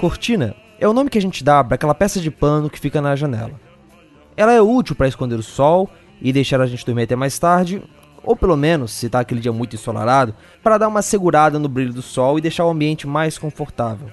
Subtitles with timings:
[0.00, 3.00] Cortina é o nome que a gente dá para aquela peça de pano que fica
[3.00, 3.60] na janela.
[4.36, 5.90] Ela é útil para esconder o sol
[6.22, 7.82] e deixar a gente dormir até mais tarde,
[8.22, 11.92] ou pelo menos, se está aquele dia muito ensolarado, para dar uma segurada no brilho
[11.92, 14.08] do sol e deixar o ambiente mais confortável.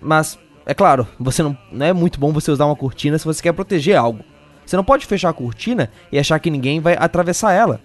[0.00, 3.42] Mas, é claro, você não, não é muito bom você usar uma cortina se você
[3.42, 4.24] quer proteger algo.
[4.64, 7.80] Você não pode fechar a cortina e achar que ninguém vai atravessar ela.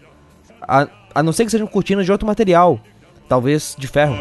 [0.61, 2.79] A, a não ser que seja uma cortina de outro material,
[3.27, 4.15] talvez de ferro.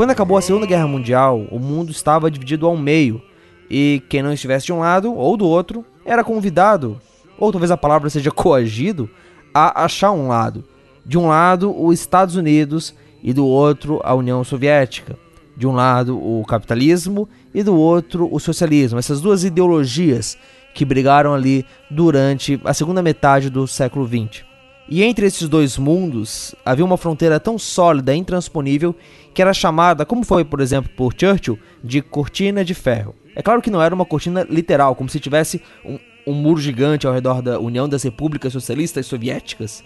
[0.00, 3.20] Quando acabou a Segunda Guerra Mundial, o mundo estava dividido ao meio,
[3.68, 6.98] e quem não estivesse de um lado ou do outro era convidado,
[7.38, 9.10] ou talvez a palavra seja coagido,
[9.52, 10.64] a achar um lado.
[11.04, 15.18] De um lado, os Estados Unidos e do outro, a União Soviética.
[15.54, 18.98] De um lado, o capitalismo e do outro, o socialismo.
[18.98, 20.38] Essas duas ideologias
[20.72, 24.49] que brigaram ali durante a segunda metade do século XX.
[24.90, 28.92] E entre esses dois mundos havia uma fronteira tão sólida e intransponível
[29.32, 33.14] que era chamada, como foi, por exemplo, por Churchill, de cortina de ferro.
[33.36, 35.96] É claro que não era uma cortina literal, como se tivesse um,
[36.26, 39.84] um muro gigante ao redor da União das Repúblicas Socialistas Soviéticas,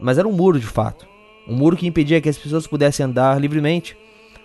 [0.00, 1.04] mas era um muro de fato.
[1.48, 3.96] Um muro que impedia que as pessoas pudessem andar livremente.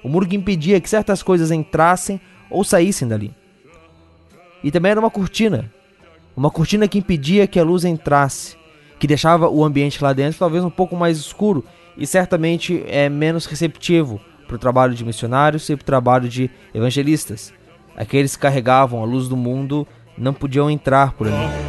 [0.03, 3.31] Um muro que impedia que certas coisas entrassem ou saíssem dali.
[4.64, 5.72] E também era uma cortina.
[6.36, 8.57] Uma cortina que impedia que a luz entrasse,
[9.00, 11.64] que deixava o ambiente lá dentro talvez um pouco mais escuro
[11.98, 16.50] e certamente é menos receptivo para o trabalho de missionários e para o trabalho de
[16.73, 17.54] evangelistas.
[17.95, 21.67] Aqueles que carregavam a luz do mundo não podiam entrar por ali.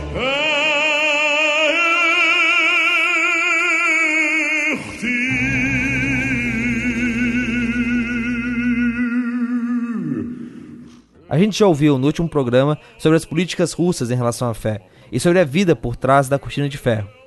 [11.29, 14.81] A gente já ouviu no último programa sobre as políticas russas em relação à fé
[15.13, 17.18] e sobre a vida por trás da cortina de ferro.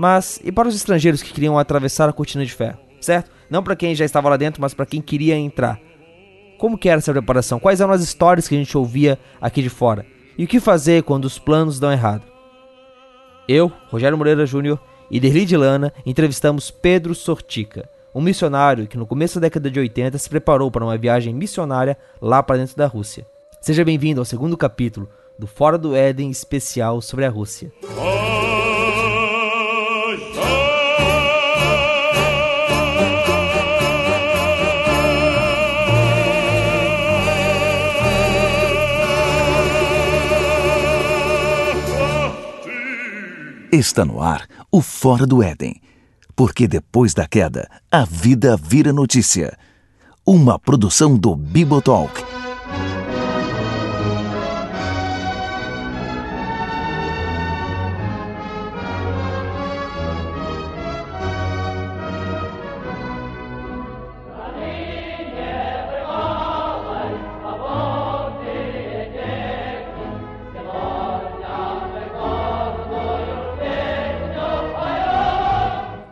[0.00, 3.30] Mas e para os estrangeiros que queriam atravessar a cortina de ferro, certo?
[3.50, 5.78] Não para quem já estava lá dentro, mas para quem queria entrar.
[6.56, 7.60] Como que era essa preparação?
[7.60, 10.06] Quais eram as histórias que a gente ouvia aqui de fora?
[10.38, 12.22] E o que fazer quando os planos dão errado?
[13.46, 14.80] Eu, Rogério Moreira Júnior
[15.10, 19.80] e Derli de Lana entrevistamos Pedro Sortica, um missionário que no começo da década de
[19.80, 23.26] 80 se preparou para uma viagem missionária lá para dentro da Rússia.
[23.60, 27.70] Seja bem-vindo ao segundo capítulo do Fora do Éden especial sobre a Rússia.
[43.72, 45.80] Está no ar o Fora do Éden.
[46.34, 49.56] Porque depois da queda, a vida vira notícia.
[50.26, 52.29] Uma produção do Bibotalk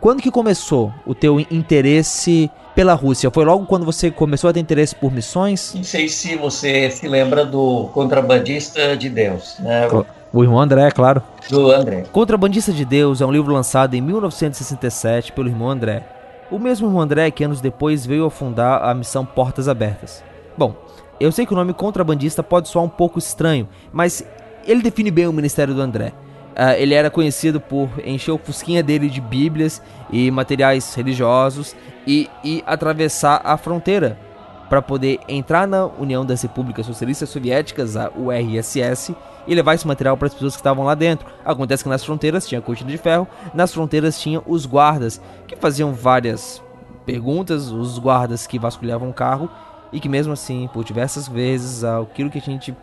[0.09, 3.29] Quando que começou o teu interesse pela Rússia?
[3.29, 5.71] Foi logo quando você começou a ter interesse por missões?
[5.75, 9.87] Não sei se você se lembra do Contrabandista de Deus, né?
[10.33, 11.21] O irmão André, claro.
[11.47, 12.05] Do André.
[12.11, 16.03] Contrabandista de Deus é um livro lançado em 1967 pelo irmão André.
[16.49, 20.23] O mesmo irmão André que anos depois veio a fundar a missão Portas Abertas.
[20.57, 20.73] Bom,
[21.19, 24.25] eu sei que o nome contrabandista pode soar um pouco estranho, mas
[24.65, 26.13] ele define bem o ministério do André.
[26.59, 29.81] Uh, ele era conhecido por encher o fusquinha dele de bíblias
[30.11, 31.73] e materiais religiosos
[32.05, 34.19] e, e atravessar a fronteira
[34.67, 39.15] para poder entrar na União das Repúblicas Socialistas Soviéticas, a URSS,
[39.47, 41.25] e levar esse material para as pessoas que estavam lá dentro.
[41.45, 45.93] Acontece que nas fronteiras tinha cortina de ferro, nas fronteiras tinha os guardas que faziam
[45.93, 46.61] várias
[47.05, 49.49] perguntas, os guardas que vasculhavam o carro
[49.93, 52.75] e que mesmo assim, por diversas vezes, aquilo que a gente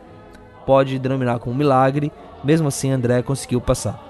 [0.64, 2.10] pode denominar como milagre,
[2.46, 4.00] mesmo assim, André conseguiu passar.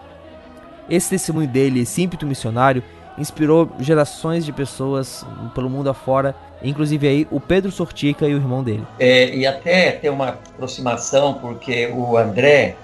[0.89, 2.83] Esse testemunho dele, esse ímpeto missionário,
[3.19, 8.63] inspirou gerações de pessoas pelo mundo afora, inclusive aí o Pedro Sortica e o irmão
[8.63, 8.87] dele.
[8.99, 12.77] É, e até ter uma aproximação, porque o André,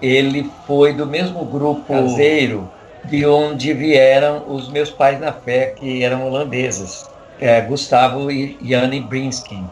[0.00, 2.68] ele foi do mesmo grupo caseiro
[3.04, 7.04] de onde vieram os meus pais na fé, que eram holandeses,
[7.38, 9.68] é, Gustavo e Janne Brinskin.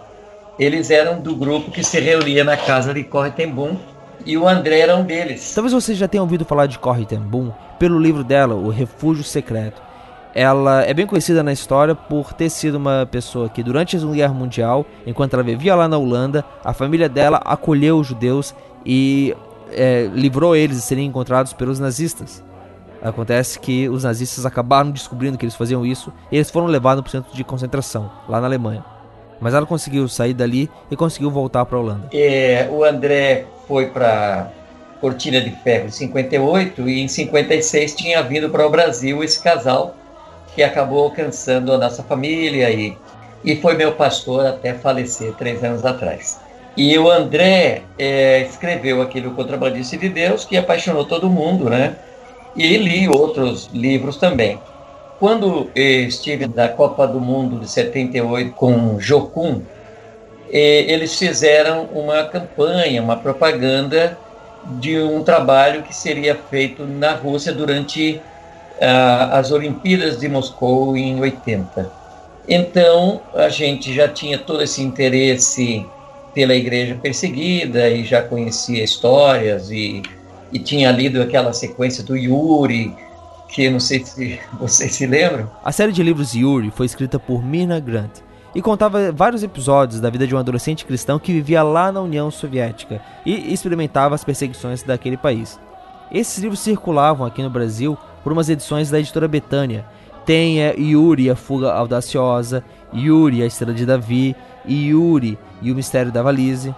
[0.58, 3.76] eles eram do grupo que se reunia na casa de Corre Tembum
[4.24, 5.52] e o André era um deles.
[5.54, 9.82] Talvez você já tenha ouvido falar de Corre Tembum pelo livro dela, O Refúgio Secreto.
[10.34, 14.16] Ela é bem conhecida na história por ter sido uma pessoa que, durante a Segunda
[14.16, 18.52] Guerra Mundial, enquanto ela vivia lá na Holanda, a família dela acolheu os judeus
[18.84, 19.34] e
[19.72, 22.42] é, livrou eles de serem encontrados pelos nazistas.
[23.00, 27.08] Acontece que os nazistas acabaram descobrindo que eles faziam isso e eles foram levados para
[27.08, 28.84] o centro de concentração, lá na Alemanha.
[29.40, 32.08] Mas ela conseguiu sair dali e conseguiu voltar para a Holanda.
[32.12, 34.50] É, o André foi para
[35.00, 39.94] Cortina de Ferro em 58 e em 56 tinha vindo para o Brasil esse casal
[40.54, 42.96] que acabou alcançando a nossa família e,
[43.44, 46.40] e foi meu pastor até falecer três anos atrás.
[46.76, 51.96] E o André é, escreveu aquele Contrabandista de Deus, que apaixonou todo mundo, né?
[52.56, 54.58] E li outros livros também.
[55.20, 59.62] Quando estive na Copa do Mundo de 78 com Jocum,
[60.50, 64.18] eles fizeram uma campanha, uma propaganda
[64.66, 68.20] de um trabalho que seria feito na Rússia durante
[68.76, 71.90] uh, as Olimpíadas de Moscou em 80.
[72.48, 75.86] Então a gente já tinha todo esse interesse
[76.34, 80.02] pela igreja perseguida e já conhecia histórias e,
[80.52, 82.94] e tinha lido aquela sequência do Yuri,
[83.48, 85.50] que não sei se vocês se lembram.
[85.62, 88.20] A série de livros Yuri foi escrita por Mirna Grant
[88.54, 92.30] e contava vários episódios da vida de um adolescente cristão que vivia lá na União
[92.30, 95.58] Soviética e experimentava as perseguições daquele país.
[96.12, 99.84] Esses livros circulavam aqui no Brasil por umas edições da editora Betânia.
[100.24, 102.64] Tem é, Yuri, a Fuga Audaciosa,
[102.94, 104.36] Yuri, a Estrela de Davi,
[104.66, 106.74] Yuri e o Mistério da Valise.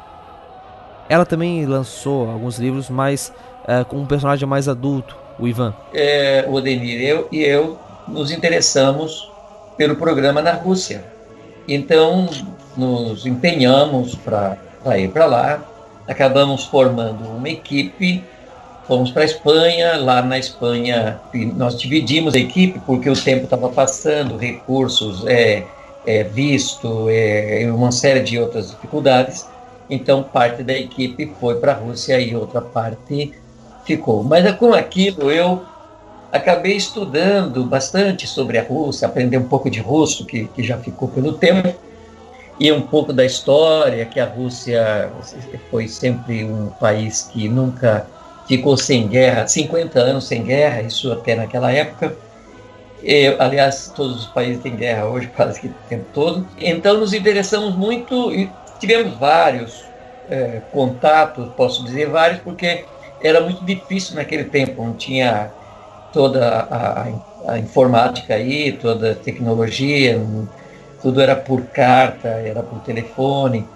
[1.08, 3.32] Ela também lançou alguns livros mais
[3.67, 5.75] é, com um personagem mais adulto, o Ivan.
[5.93, 7.78] É, o Odenir eu, e eu
[8.08, 9.31] nos interessamos
[9.76, 11.15] pelo programa na Rússia.
[11.68, 12.28] Então,
[12.76, 14.58] nos empenhamos para
[14.98, 15.62] ir para lá,
[16.06, 18.24] acabamos formando uma equipe
[18.86, 21.20] Fomos para a Espanha, lá na Espanha
[21.56, 25.64] nós dividimos a equipe porque o tempo estava passando, recursos, é,
[26.06, 29.44] é, visto, é, uma série de outras dificuldades.
[29.90, 33.32] Então parte da equipe foi para a Rússia e outra parte
[33.84, 34.22] ficou.
[34.22, 35.62] Mas com aquilo eu
[36.32, 41.08] acabei estudando bastante sobre a Rússia, aprender um pouco de russo, que, que já ficou
[41.08, 41.75] pelo tempo,
[42.58, 45.11] e um pouco da história, que a Rússia
[45.70, 48.06] foi sempre um país que nunca
[48.46, 52.14] ficou sem guerra, 50 anos sem guerra, isso até naquela época.
[53.02, 56.46] E, aliás, todos os países têm guerra hoje, quase que o tempo todo.
[56.58, 58.50] Então, nos interessamos muito e
[58.81, 59.84] tivemos vários
[60.31, 62.84] é, contatos, posso dizer vários, porque
[63.23, 65.50] era muito difícil naquele tempo, não tinha
[66.16, 67.08] toda a,
[67.46, 70.18] a, informática aí, toda a tecnologia,
[71.02, 73.68] tudo era por carta, era por telefone.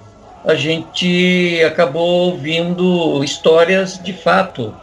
[0.43, 4.75] A gente acabou ouvindo histórias de fato,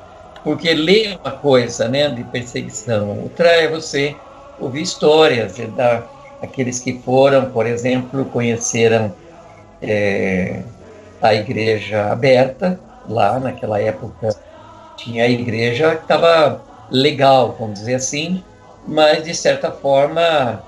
[0.43, 4.15] porque ler é uma coisa né, de perseguição, outra é você
[4.59, 6.03] ouvir histórias da,
[6.39, 9.11] aqueles que foram, por exemplo, conheceram
[9.81, 10.61] é,
[11.19, 14.29] a igreja aberta, lá naquela época
[14.95, 18.43] tinha a igreja que estava legal, vamos dizer assim,
[18.87, 20.61] mas de certa forma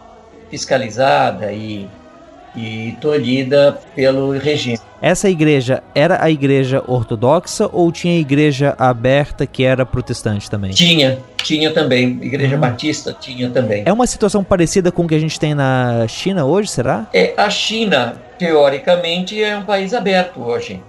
[0.49, 1.87] fiscalizada e
[2.55, 4.79] e tolhida pelo regime.
[5.01, 10.71] Essa igreja era a igreja ortodoxa ou tinha igreja aberta que era protestante também?
[10.71, 12.19] Tinha, tinha também.
[12.21, 12.59] Igreja hum.
[12.59, 13.83] batista tinha também.
[13.85, 17.07] É uma situação parecida com o que a gente tem na China hoje, será?
[17.13, 20.81] É, a China, teoricamente, é um país aberto hoje.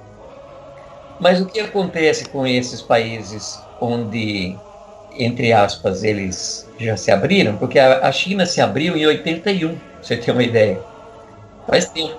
[1.21, 4.57] Mas o que acontece com esses países onde,
[5.17, 7.57] entre aspas, eles já se abriram?
[7.57, 10.81] Porque a, China se abriu em 81, pra você ter uma ideia
[11.67, 12.19] faz tempo.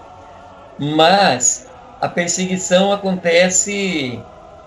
[0.79, 1.67] Mas
[2.00, 4.19] a perseguição acontece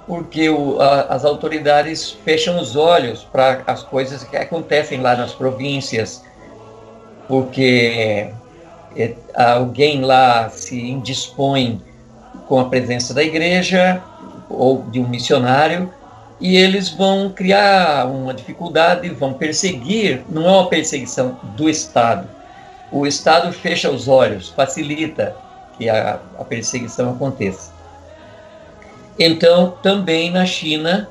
[0.06, 5.32] porque o, a, as autoridades fecham os olhos para as coisas que acontecem lá nas
[5.32, 6.22] províncias,
[7.26, 8.30] porque
[8.94, 11.80] é, alguém lá se indispõe
[12.46, 14.02] com a presença da igreja
[14.50, 15.90] ou de um missionário
[16.44, 22.28] e eles vão criar uma dificuldade, vão perseguir, não é uma perseguição do Estado,
[22.92, 25.34] o Estado fecha os olhos, facilita
[25.78, 27.72] que a, a perseguição aconteça.
[29.18, 31.08] Então, também na China,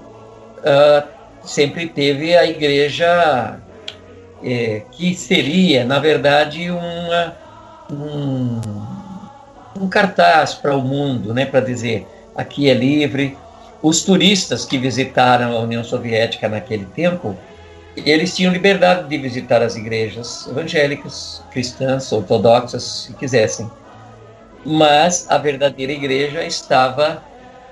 [0.60, 1.08] uh,
[1.44, 3.58] sempre teve a igreja
[4.44, 7.36] é, que seria, na verdade, uma,
[7.92, 8.62] um,
[9.82, 13.36] um cartaz para o mundo, né, para dizer aqui é livre.
[13.84, 17.38] Os turistas que visitaram a União Soviética naquele tempo
[17.98, 23.70] eles tinham liberdade de visitar as igrejas evangélicas, cristãs, ortodoxas, se quisessem.
[24.66, 27.22] mas a verdadeira igreja estava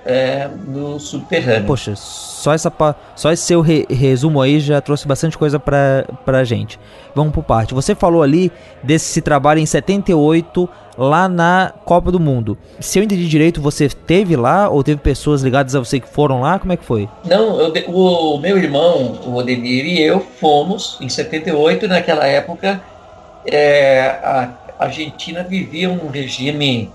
[0.05, 1.65] é, no subterrâneo.
[1.65, 2.71] Poxa, só, essa,
[3.15, 6.79] só esse seu re resumo aí já trouxe bastante coisa pra, pra gente.
[7.13, 7.73] Vamos por parte.
[7.73, 12.57] Você falou ali desse trabalho em 78 lá na Copa do Mundo.
[12.79, 16.41] Se eu entendi direito, você teve lá ou teve pessoas ligadas a você que foram
[16.41, 16.57] lá?
[16.59, 17.07] Como é que foi?
[17.25, 21.87] Não, eu, o meu irmão, o Odemir e eu fomos em 78.
[21.87, 22.81] Naquela época,
[23.45, 26.91] é, a Argentina vivia um regime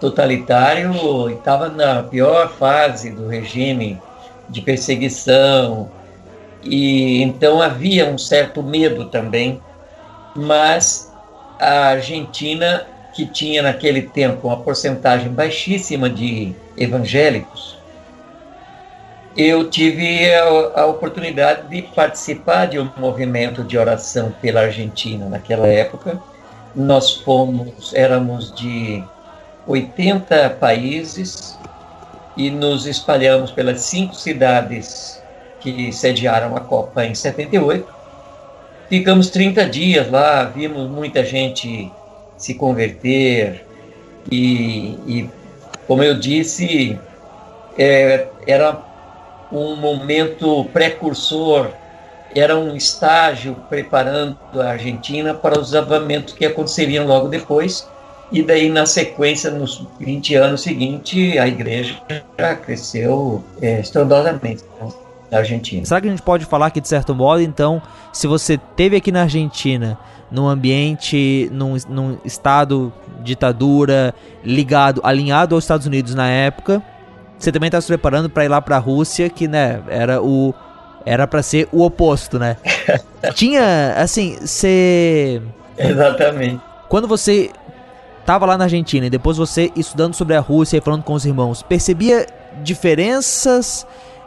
[0.00, 4.00] totalitário estava na pior fase do regime
[4.48, 5.90] de perseguição.
[6.62, 9.60] E então havia um certo medo também,
[10.34, 11.12] mas
[11.60, 17.78] a Argentina, que tinha naquele tempo uma porcentagem baixíssima de evangélicos,
[19.36, 25.66] eu tive a, a oportunidade de participar de um movimento de oração pela Argentina naquela
[25.66, 26.20] época.
[26.74, 29.02] Nós fomos, éramos de
[29.66, 31.58] 80 países
[32.36, 35.22] e nos espalhamos pelas cinco cidades
[35.60, 37.86] que sediaram a Copa em 78.
[38.88, 41.90] Ficamos 30 dias lá, vimos muita gente
[42.36, 43.64] se converter
[44.30, 45.30] e, e
[45.86, 46.98] como eu disse,
[47.78, 48.78] é, era
[49.50, 51.70] um momento precursor,
[52.34, 57.88] era um estágio preparando a Argentina para os avamentos que aconteceriam logo depois
[58.34, 61.94] e daí, na sequência, nos 20 anos seguintes, a igreja
[62.36, 64.88] já cresceu é, estrondosamente né,
[65.30, 65.86] na Argentina.
[65.86, 67.80] Será que a gente pode falar que, de certo modo, então,
[68.12, 69.96] se você teve aqui na Argentina,
[70.32, 74.12] num ambiente, num, num estado ditadura,
[74.42, 76.82] ligado, alinhado aos Estados Unidos na época,
[77.38, 80.52] você também está se preparando para ir lá para a Rússia, que, né, era o
[81.06, 82.56] era para ser o oposto, né?
[83.34, 85.40] Tinha, assim, você
[85.78, 86.60] Exatamente.
[86.88, 87.50] Quando você
[88.24, 91.24] tava lá na Argentina e depois você estudando sobre a Rússia e falando com os
[91.24, 92.26] irmãos, percebia
[92.62, 93.86] diferenças?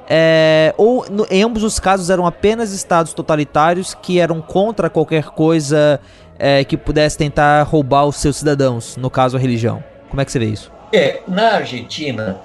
[0.10, 5.26] É, ou no, em ambos os casos eram apenas estados totalitários que eram contra qualquer
[5.26, 6.00] coisa
[6.40, 9.84] é, que pudesse tentar roubar os seus cidadãos, no caso a religião?
[10.10, 10.72] Como é que você vê isso?
[10.94, 12.38] É, na Argentina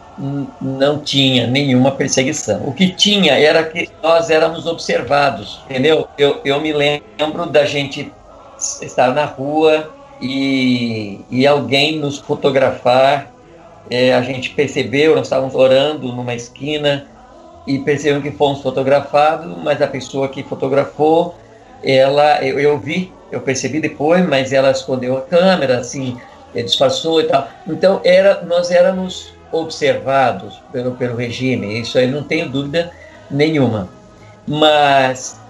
[0.60, 2.62] não tinha nenhuma perseguição.
[2.66, 6.08] O que tinha era que nós éramos observados, entendeu?
[6.18, 8.12] Eu, eu me lembro da gente
[8.82, 9.90] estar na rua
[10.22, 13.30] e, e alguém nos fotografar.
[13.90, 17.06] É, a gente percebeu, nós estávamos orando numa esquina
[17.66, 21.34] e percebemos que fomos fotografados, mas a pessoa que fotografou,
[21.82, 26.16] ela, eu, eu vi, eu percebi depois, mas ela escondeu a câmera, assim,
[26.54, 27.48] disfarçou e tal.
[27.66, 32.90] Então era, nós éramos observados pelo, pelo regime, isso aí não tenho dúvida
[33.30, 33.88] nenhuma.
[34.46, 35.40] Mas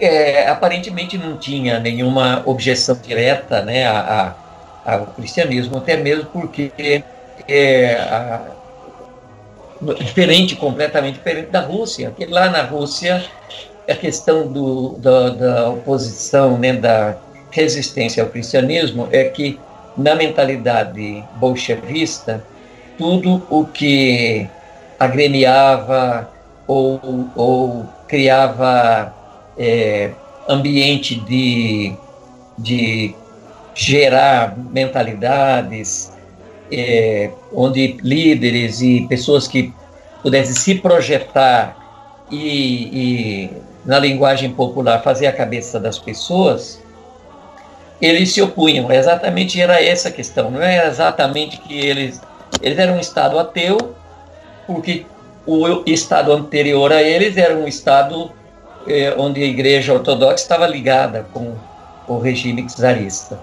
[0.00, 4.34] é, aparentemente não tinha nenhuma objeção direta né, a,
[4.84, 7.02] a, ao cristianismo, até mesmo porque
[7.48, 8.40] é a,
[9.98, 13.24] diferente, completamente diferente da Rússia, porque lá na Rússia
[13.88, 17.16] a questão do, da, da oposição, né, da
[17.50, 19.58] resistência ao cristianismo é que
[19.96, 22.44] na mentalidade bolchevista
[22.98, 24.46] tudo o que
[24.98, 26.28] agremiava
[26.66, 29.14] ou, ou criava
[29.58, 30.10] é,
[30.48, 31.92] ambiente de,
[32.56, 33.14] de
[33.74, 36.12] gerar mentalidades,
[36.70, 39.72] é, onde líderes e pessoas que
[40.22, 41.76] pudessem se projetar
[42.30, 43.50] e, e,
[43.84, 46.82] na linguagem popular, fazer a cabeça das pessoas,
[48.00, 48.90] eles se opunham.
[48.90, 50.50] Exatamente era essa a questão.
[50.50, 52.20] Não era exatamente que eles,
[52.60, 53.94] eles eram um Estado ateu,
[54.66, 55.06] porque
[55.46, 58.30] o Estado anterior a eles era um Estado
[58.88, 61.54] eh, onde a Igreja Ortodoxa estava ligada com
[62.06, 63.38] o regime czarista.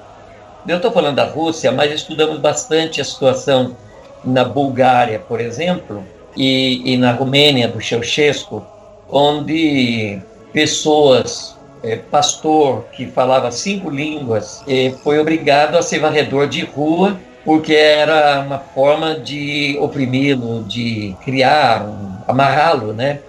[0.67, 3.75] Eu estou falando da Rússia, mas estudamos bastante a situação
[4.23, 6.03] na Bulgária, por exemplo,
[6.35, 8.65] e, e na Romênia, do Ceausescu,
[9.09, 10.19] onde
[10.51, 17.17] pessoas, eh, pastor que falava cinco línguas, eh, foi obrigado a ser varredor de rua
[17.45, 23.19] porque era uma forma de oprimi-lo, de criar, um, amarrá-lo, né?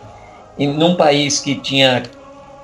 [0.59, 2.03] Em num país que tinha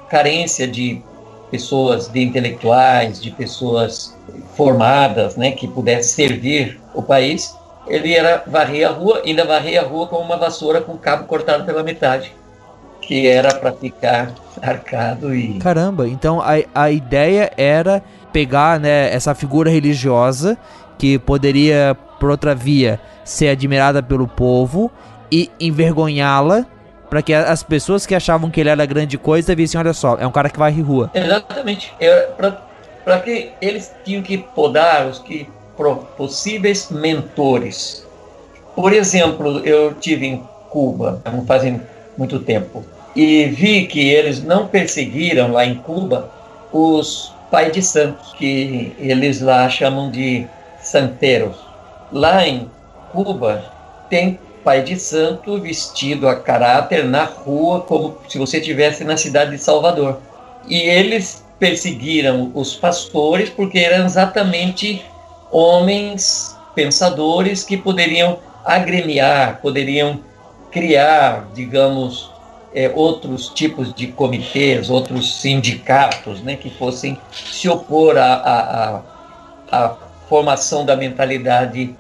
[0.09, 1.03] carência de
[1.51, 4.17] pessoas, de intelectuais, de pessoas
[4.57, 7.55] formadas, né, que pudessem servir o país,
[7.87, 11.65] ele era varrer a rua, ainda varrer a rua com uma vassoura com cabo cortado
[11.65, 12.35] pela metade,
[13.01, 14.33] que era para ficar
[14.63, 16.09] arcado e caramba.
[16.09, 20.57] Então a, a ideia era pegar, né, essa figura religiosa
[20.99, 24.91] que poderia por outra via ser admirada pelo povo
[25.31, 26.67] e envergonhá-la
[27.13, 30.27] para que as pessoas que achavam que ele era grande coisa vissem, olha só, é
[30.27, 31.11] um cara que vai rua.
[31.13, 31.93] Exatamente.
[33.05, 35.47] Para que eles tinham que podar os que
[36.17, 38.07] possíveis mentores.
[38.75, 41.83] Por exemplo, eu tive em Cuba, não fazem
[42.17, 42.83] muito tempo,
[43.15, 46.31] e vi que eles não perseguiram lá em Cuba
[46.73, 50.47] os pai de santos, que eles lá chamam de
[50.81, 51.57] santeiros.
[52.11, 52.71] Lá em
[53.13, 53.63] Cuba
[54.09, 59.53] tem pai de santo vestido a caráter na rua, como se você estivesse na cidade
[59.53, 60.21] de Salvador.
[60.69, 65.05] E eles perseguiram os pastores porque eram exatamente
[65.51, 70.21] homens pensadores que poderiam agremiar, poderiam
[70.71, 72.31] criar, digamos,
[72.75, 79.03] é, outros tipos de comitês, outros sindicatos, né, que fossem se opor à, à,
[79.71, 79.97] à
[80.29, 81.95] formação da mentalidade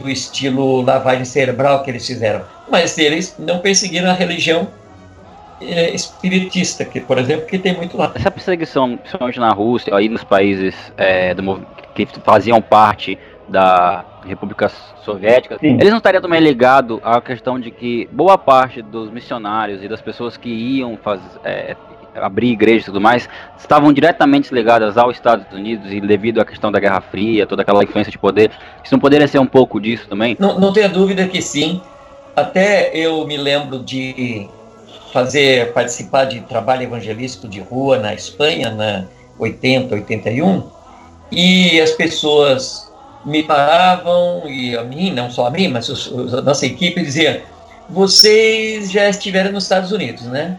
[0.00, 2.42] do estilo lavagem cerebral que eles fizeram.
[2.68, 4.68] Mas eles não perseguiram a religião
[5.60, 8.12] é, espiritista, que, por exemplo, que tem muito lá.
[8.14, 14.70] Essa perseguição, principalmente na Rússia, aí nos países é, do, que faziam parte da República
[15.04, 15.74] Soviética, Sim.
[15.74, 20.00] eles não estariam também ligados à questão de que boa parte dos missionários e das
[20.00, 21.76] pessoas que iam fazer, é,
[22.14, 23.28] abrir igrejas e tudo mais,
[23.58, 27.82] estavam diretamente ligadas aos Estados Unidos e devido à questão da Guerra Fria, toda aquela
[27.82, 28.50] influência de poder,
[28.82, 30.36] isso não poderia ser um pouco disso também?
[30.38, 31.80] Não, não tenha dúvida que sim.
[32.36, 34.48] Até eu me lembro de
[35.12, 39.04] fazer, participar de trabalho evangelístico de rua na Espanha, na
[39.38, 40.64] 80, 81,
[41.30, 42.92] e as pessoas
[43.24, 45.88] me paravam, e a mim, não só a mim, mas
[46.36, 47.44] a nossa equipe dizia,
[47.88, 50.58] vocês já estiveram nos Estados Unidos, né?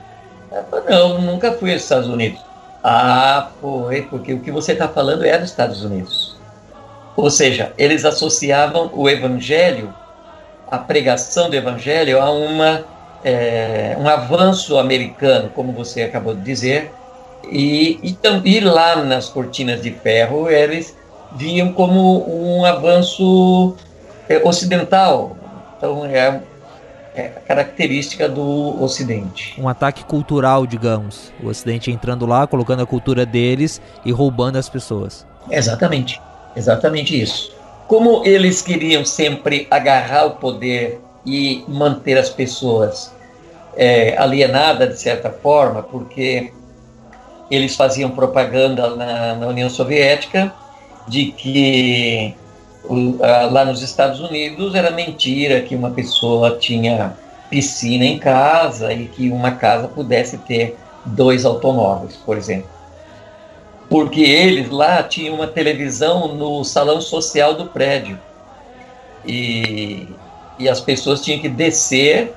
[0.89, 2.39] Não, nunca fui aos Estados Unidos.
[2.83, 6.35] Ah, foi, porque o que você está falando é dos Estados Unidos.
[7.15, 9.93] Ou seja, eles associavam o evangelho,
[10.69, 12.85] a pregação do evangelho, a uma,
[13.23, 16.91] é, um avanço americano, como você acabou de dizer,
[17.49, 20.95] e, e, e lá nas cortinas de ferro eles
[21.35, 23.75] viam como um avanço
[24.27, 25.35] é, ocidental.
[25.77, 26.41] Então é,
[27.47, 29.55] característica do Ocidente.
[29.57, 31.31] Um ataque cultural, digamos.
[31.41, 35.25] O Ocidente entrando lá, colocando a cultura deles e roubando as pessoas.
[35.49, 36.21] Exatamente,
[36.55, 37.53] exatamente isso.
[37.87, 43.13] Como eles queriam sempre agarrar o poder e manter as pessoas
[43.75, 46.51] é, alienadas de certa forma, porque
[47.49, 50.53] eles faziam propaganda na, na União Soviética
[51.07, 52.35] de que
[53.51, 57.13] lá nos Estados Unidos era mentira que uma pessoa tinha
[57.49, 62.69] piscina em casa e que uma casa pudesse ter dois automóveis, por exemplo.
[63.89, 68.19] Porque eles lá tinham uma televisão no salão social do prédio.
[69.25, 70.07] E,
[70.57, 72.33] e as pessoas tinham que descer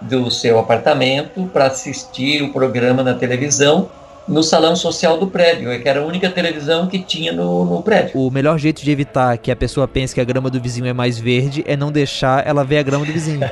[0.00, 3.88] do seu apartamento para assistir o programa na televisão
[4.26, 8.20] no salão social do prédio, que era a única televisão que tinha no, no prédio.
[8.20, 10.92] O melhor jeito de evitar que a pessoa pense que a grama do vizinho é
[10.92, 13.48] mais verde é não deixar ela ver a grama do vizinho.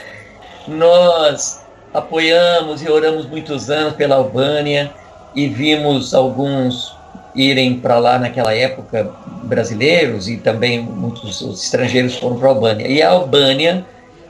[0.68, 4.92] Nós apoiamos e oramos muitos anos pela Albânia
[5.34, 6.94] e vimos alguns
[7.34, 9.10] irem para lá naquela época
[9.44, 12.86] brasileiros e também muitos estrangeiros foram para a Albânia.
[12.86, 13.84] E a Albânia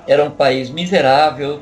[0.07, 1.61] era um país miserável,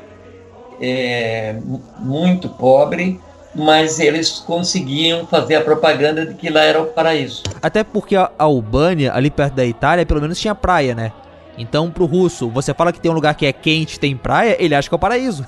[0.79, 1.55] é,
[1.99, 3.19] muito pobre,
[3.53, 7.43] mas eles conseguiam fazer a propaganda de que lá era o paraíso.
[7.61, 11.11] Até porque a Albânia, ali perto da Itália, pelo menos tinha praia, né?
[11.57, 14.73] Então, pro russo, você fala que tem um lugar que é quente, tem praia, ele
[14.73, 15.45] acha que é o paraíso.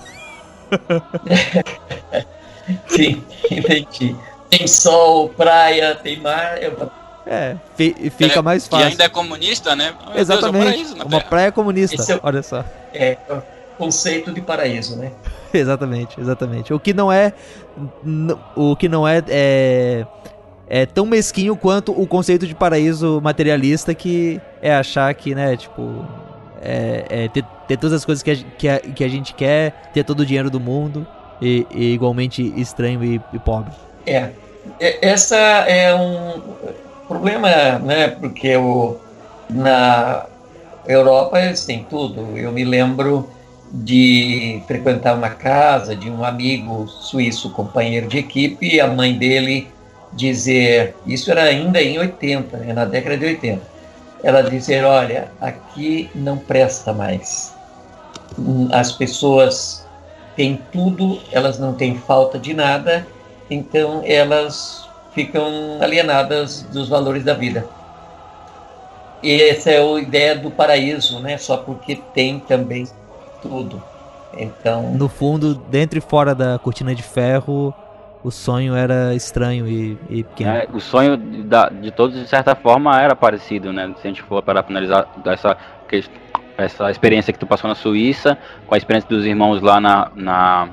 [2.87, 4.15] Sim, entendi.
[4.49, 6.57] Tem sol, praia, tem mar.
[7.25, 8.85] É, fica é, mais fácil.
[8.85, 9.95] E ainda é comunista, né?
[10.07, 10.83] Meu Exatamente.
[10.83, 12.63] Deus, é um uma praia comunista, é, olha só.
[12.93, 13.17] É,
[13.77, 15.11] conceito de paraíso, né?
[15.53, 16.73] exatamente, exatamente.
[16.73, 17.33] O que não é.
[18.55, 20.05] O que não é, é.
[20.65, 26.05] É tão mesquinho quanto o conceito de paraíso materialista que é achar que, né, tipo.
[26.65, 29.91] É, é ter, ter, todas as coisas que a, que, a, que a gente quer,
[29.93, 31.05] ter todo o dinheiro do mundo
[31.41, 33.73] e, e igualmente estranho e, e pobre.
[34.05, 34.29] É.
[34.79, 35.05] é.
[35.05, 36.41] Essa é um
[37.07, 38.07] problema, né?
[38.07, 38.97] Porque o,
[39.49, 40.25] na
[40.87, 42.37] Europa eles têm tudo.
[42.37, 43.29] Eu me lembro
[43.73, 49.67] de frequentar uma casa de um amigo suíço, companheiro de equipe, e a mãe dele
[50.11, 53.61] dizer, isso era ainda em 80, né, na década de 80,
[54.23, 57.55] ela dizer, olha, aqui não presta mais.
[58.71, 59.85] As pessoas
[60.35, 63.07] têm tudo, elas não têm falta de nada,
[63.49, 67.65] então elas ficam alienadas dos valores da vida.
[69.21, 71.37] E essa é a ideia do paraíso, né?
[71.37, 72.85] Só porque tem também
[73.43, 73.83] tudo.
[74.35, 74.93] Então.
[74.93, 77.73] No fundo, dentro e fora da cortina de ferro,
[78.23, 80.51] o sonho era estranho e, e pequeno.
[80.51, 83.93] É, o sonho da, de todos, de certa forma, era parecido, né?
[84.01, 85.57] Se a gente for para finalizar essa,
[86.57, 90.69] essa experiência que tu passou na Suíça, com a experiência dos irmãos lá na, na,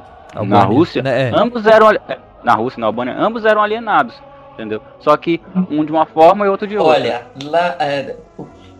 [0.47, 1.29] na Rússia, né?
[1.29, 1.33] é.
[1.35, 1.91] ambos eram.
[1.91, 4.15] É, na Rússia, na Albânia, ambos eram alienados,
[4.55, 4.81] entendeu?
[5.01, 6.95] Só que um de uma forma e outro de outra.
[6.95, 8.17] Olha, lá, é,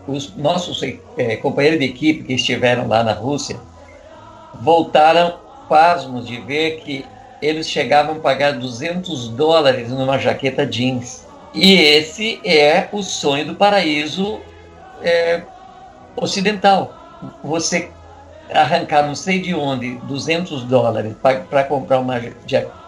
[0.07, 0.81] os nossos
[1.15, 3.59] é, companheiros de equipe que estiveram lá na Rússia
[4.59, 7.05] voltaram pasmos de ver que
[7.41, 11.25] eles chegavam a pagar 200 dólares numa jaqueta jeans.
[11.53, 14.39] E esse é o sonho do paraíso
[15.01, 15.41] é,
[16.15, 16.93] ocidental.
[17.43, 17.89] Você
[18.53, 22.21] arrancar não sei de onde 200 dólares para comprar uma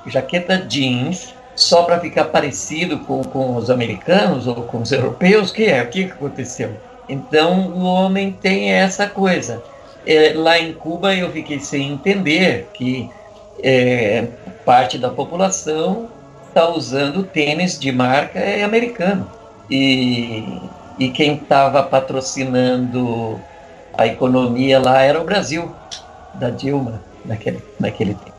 [0.06, 5.66] jaqueta jeans só para ficar parecido com, com os americanos ou com os europeus, que
[5.66, 6.76] é o que aconteceu?
[7.08, 9.64] Então o homem tem essa coisa.
[10.06, 13.10] É, lá em Cuba eu fiquei sem entender que
[13.62, 14.28] é,
[14.66, 16.10] parte da população
[16.48, 19.30] está usando tênis de marca é americano.
[19.70, 20.60] E,
[21.00, 23.40] e quem estava patrocinando
[23.98, 25.74] a economia lá era o Brasil,
[26.36, 28.33] da Dilma, naquele, naquele tempo.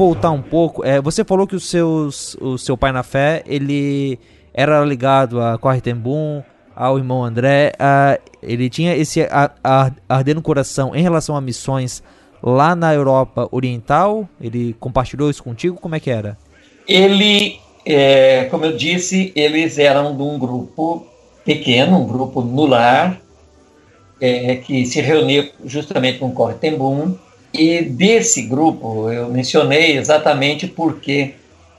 [0.00, 0.82] Voltar um pouco.
[0.82, 4.18] É, você falou que os seus, o seu pai na fé, ele
[4.54, 6.42] era ligado a Corre Tembum,
[6.74, 7.72] ao irmão André.
[8.42, 9.20] ele tinha esse
[10.08, 12.02] arder no coração em relação a missões
[12.42, 14.26] lá na Europa Oriental.
[14.40, 15.76] Ele compartilhou isso contigo?
[15.78, 16.38] Como é que era?
[16.88, 21.06] Ele, é, como eu disse, eles eram de um grupo
[21.44, 23.20] pequeno, um grupo no lar,
[24.18, 27.18] é, que se reunia justamente com Corre Tembum
[27.52, 31.34] e desse grupo eu mencionei exatamente porque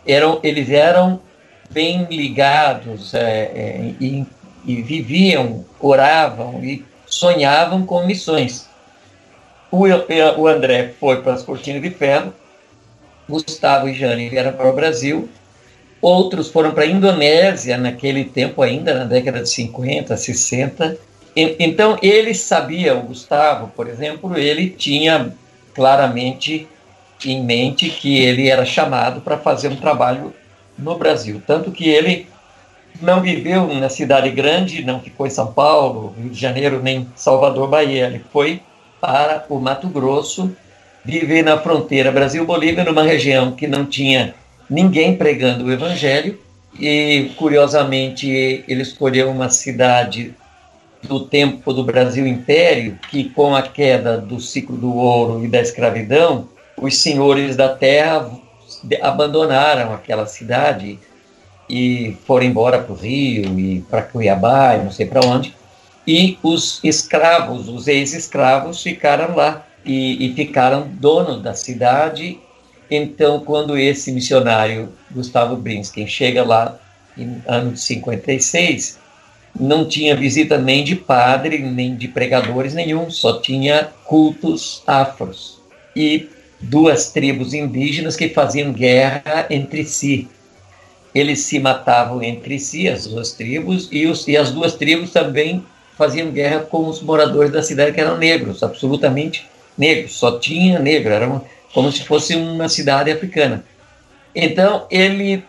[0.05, 1.19] eram, eles eram
[1.69, 4.25] bem ligados é, é, e,
[4.65, 8.67] e, viviam, oravam e sonhavam com missões.
[9.71, 9.85] O,
[10.37, 12.33] o André foi para as Cortinas de Ferro,
[13.29, 15.29] Gustavo e Jane vieram para o Brasil,
[16.01, 20.97] outros foram para a Indonésia naquele tempo ainda, na década de 50, 60.
[21.33, 25.33] E, então ele sabia, o Gustavo, por exemplo, ele tinha
[25.73, 26.67] claramente
[27.25, 30.33] em mente que ele era chamado para fazer um trabalho
[30.77, 31.41] no Brasil.
[31.45, 32.27] Tanto que ele
[33.01, 37.67] não viveu na cidade grande, não ficou em São Paulo, Rio de Janeiro, nem Salvador,
[37.67, 38.07] Bahia.
[38.07, 38.61] Ele foi
[38.99, 40.55] para o Mato Grosso,
[41.03, 44.35] viver na fronteira Brasil-Bolívia, numa região que não tinha
[44.69, 46.39] ninguém pregando o Evangelho.
[46.79, 48.29] E, curiosamente,
[48.67, 50.33] ele escolheu uma cidade
[51.03, 55.59] do tempo do Brasil Império, que com a queda do ciclo do ouro e da
[55.61, 58.29] escravidão, os senhores da terra
[59.01, 60.97] abandonaram aquela cidade
[61.69, 65.55] e foram embora para o Rio e para Cuiabá e não sei para onde.
[66.05, 72.39] E os escravos, os ex-escravos, ficaram lá e, e ficaram donos da cidade.
[72.89, 76.77] Então, quando esse missionário, Gustavo Brinskin, chega lá
[77.17, 78.99] em ano de 56,
[79.59, 85.59] não tinha visita nem de padre, nem de pregadores nenhum, só tinha cultos afros.
[85.95, 90.27] E duas tribos indígenas que faziam guerra entre si.
[91.13, 95.63] Eles se matavam entre si, as duas tribos, e, os, e as duas tribos também
[95.97, 99.45] faziam guerra com os moradores da cidade, que eram negros, absolutamente
[99.77, 101.41] negros, só tinha negro, era
[101.73, 103.63] como se fosse uma cidade africana.
[104.33, 105.43] Então, ele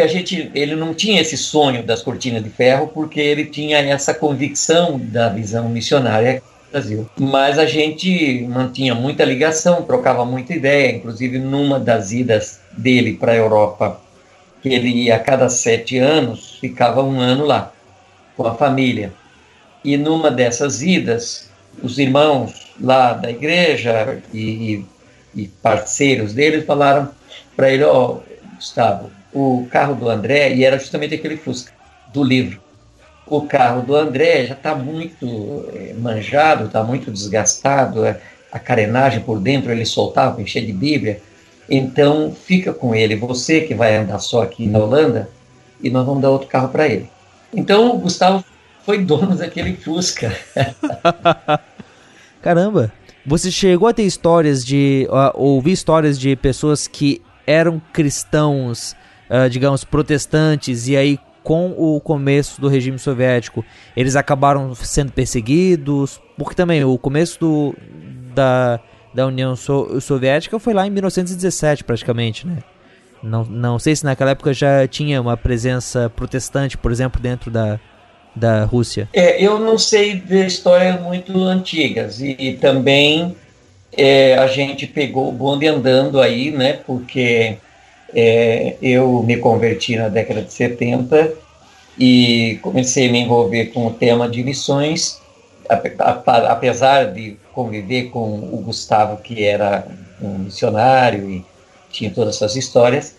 [0.00, 4.14] a gente, ele não tinha esse sonho das cortinas de ferro porque ele tinha essa
[4.14, 7.10] convicção da visão missionária do Brasil.
[7.18, 13.32] Mas a gente mantinha muita ligação, trocava muita ideia, inclusive numa das idas dele para
[13.32, 14.00] a Europa,
[14.62, 17.72] que ele ia a cada sete anos, ficava um ano lá
[18.36, 19.12] com a família.
[19.84, 21.48] E numa dessas idas,
[21.82, 24.84] os irmãos lá da igreja e,
[25.34, 27.10] e parceiros dele falaram
[27.56, 28.20] para ele, ó, oh,
[28.56, 31.72] Gustavo, o carro do André, e era justamente aquele Fusca
[32.12, 32.60] do livro.
[33.26, 38.20] O carro do André já está muito é, manjado, está muito desgastado, é,
[38.50, 41.20] a carenagem por dentro ele soltava, enchia de Bíblia.
[41.68, 45.28] Então fica com ele, você que vai andar só aqui na Holanda,
[45.82, 47.10] e nós vamos dar outro carro para ele.
[47.54, 48.42] Então o Gustavo
[48.84, 50.34] foi dono daquele Fusca.
[52.40, 52.90] Caramba!
[53.26, 55.06] Você chegou a ter histórias de.
[55.34, 58.96] Ouvir histórias de pessoas que eram cristãos,
[59.30, 63.64] uh, digamos, protestantes, e aí com o começo do regime soviético,
[63.96, 67.74] eles acabaram sendo perseguidos, porque também o começo do,
[68.34, 68.78] da,
[69.14, 72.58] da União so Soviética foi lá em 1917, praticamente, né?
[73.22, 77.80] Não, não sei se naquela época já tinha uma presença protestante, por exemplo, dentro da,
[78.34, 79.08] da Rússia.
[79.12, 83.34] É, eu não sei de histórias muito antigas e, e também
[83.96, 86.74] é, a gente pegou o bonde andando aí, né?
[86.74, 87.56] Porque
[88.14, 91.32] é, eu me converti na década de 70
[91.98, 95.20] e comecei a me envolver com o tema de missões,
[95.68, 99.86] apesar de conviver com o Gustavo, que era
[100.20, 101.44] um missionário e
[101.90, 103.16] tinha todas essas histórias,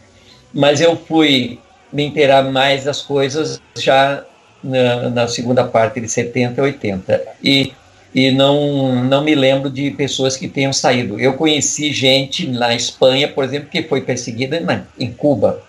[0.53, 1.59] mas eu fui
[1.91, 4.23] me inteirar mais das coisas já
[4.63, 7.23] na, na segunda parte de 70 e 80.
[7.43, 7.73] E
[8.13, 11.19] e não, não me lembro de pessoas que tenham saído.
[11.19, 15.63] Eu conheci gente na Espanha, por exemplo, que foi perseguida na, em Cuba.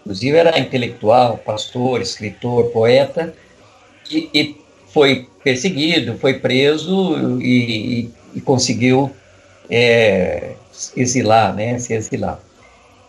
[0.00, 3.32] Inclusive era intelectual, pastor, escritor, poeta,
[4.10, 4.56] e, e
[4.88, 9.10] foi perseguido, foi preso e, e, e conseguiu
[9.68, 10.54] é,
[10.96, 12.40] exilar, né, se exilar.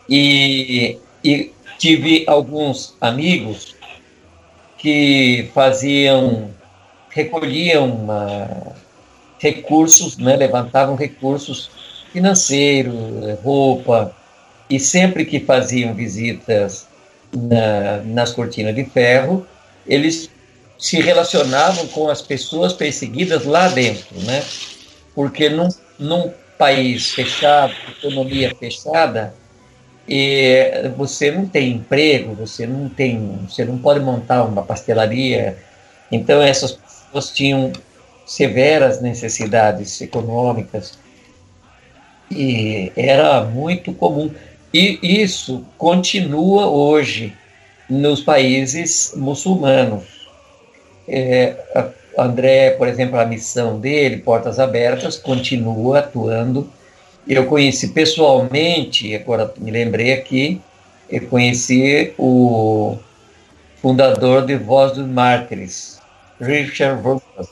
[0.07, 3.75] E, e tive alguns amigos
[4.77, 6.51] que faziam
[7.11, 8.07] recolhiam
[9.39, 11.69] recursos, né, levantavam recursos
[12.11, 12.93] financeiros,
[13.43, 14.13] roupa,
[14.69, 16.87] e sempre que faziam visitas
[17.33, 19.45] na, nas cortinas de ferro,
[19.87, 20.29] eles
[20.77, 24.43] se relacionavam com as pessoas perseguidas lá dentro, né?
[25.13, 25.69] Porque num,
[25.99, 29.33] num país fechado, economia fechada,
[30.07, 35.57] e você não tem emprego, você não tem, você não pode montar uma pastelaria.
[36.11, 36.77] Então essas
[37.11, 37.71] pessoas tinham
[38.25, 40.97] severas necessidades econômicas
[42.29, 44.31] e era muito comum.
[44.73, 47.33] E isso continua hoje
[47.89, 50.29] nos países muçulmanos.
[51.07, 51.55] É,
[52.17, 56.71] André, por exemplo, a missão dele, Portas Abertas, continua atuando.
[57.27, 60.61] Eu conheci pessoalmente, agora me lembrei aqui,
[61.09, 62.97] eu conheci o
[63.81, 66.00] fundador de Voz dos Mártires,
[66.41, 67.47] Richard Wurmbrand.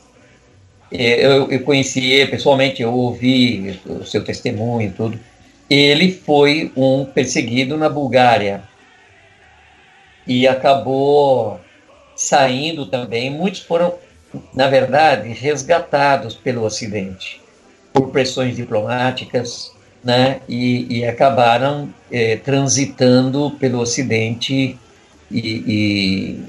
[0.92, 5.20] Eu, eu conheci ele pessoalmente, eu ouvi o seu testemunho e tudo.
[5.70, 8.64] Ele foi um perseguido na Bulgária
[10.26, 11.60] e acabou
[12.16, 13.30] saindo também.
[13.30, 13.94] Muitos foram,
[14.54, 17.40] na verdade, resgatados pelo Ocidente
[17.94, 19.72] por pressões diplomáticas,
[20.04, 20.42] né?
[20.50, 24.78] E, e acabaram eh, transitando pelo Ocidente
[25.32, 26.44] e, e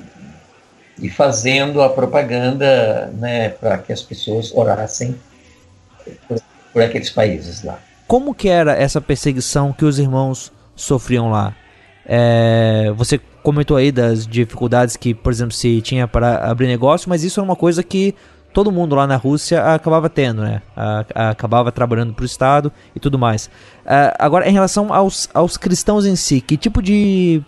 [1.00, 5.16] e fazendo a propaganda né, para que as pessoas orassem
[6.28, 6.40] por,
[6.72, 7.78] por, aqueles países lá.
[8.06, 11.54] Como que era essa perseguição que os irmãos sofriam lá?
[12.06, 17.24] É, você comentou aí das dificuldades que, por exemplo, se tinha para abrir negócio, mas
[17.24, 18.14] isso é uma coisa que
[18.52, 20.60] todo mundo lá na Rússia acabava tendo, né?
[21.14, 23.48] acabava trabalhando para o Estado e tudo mais.
[23.86, 27.42] É, agora, em relação aos, aos cristãos em si, que tipo de